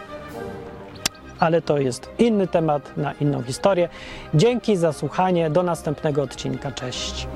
[1.40, 3.90] Ale to jest inny temat na inną historię.
[4.34, 5.50] Dzięki za słuchanie.
[5.50, 6.72] Do następnego odcinka.
[6.72, 7.28] Cześć.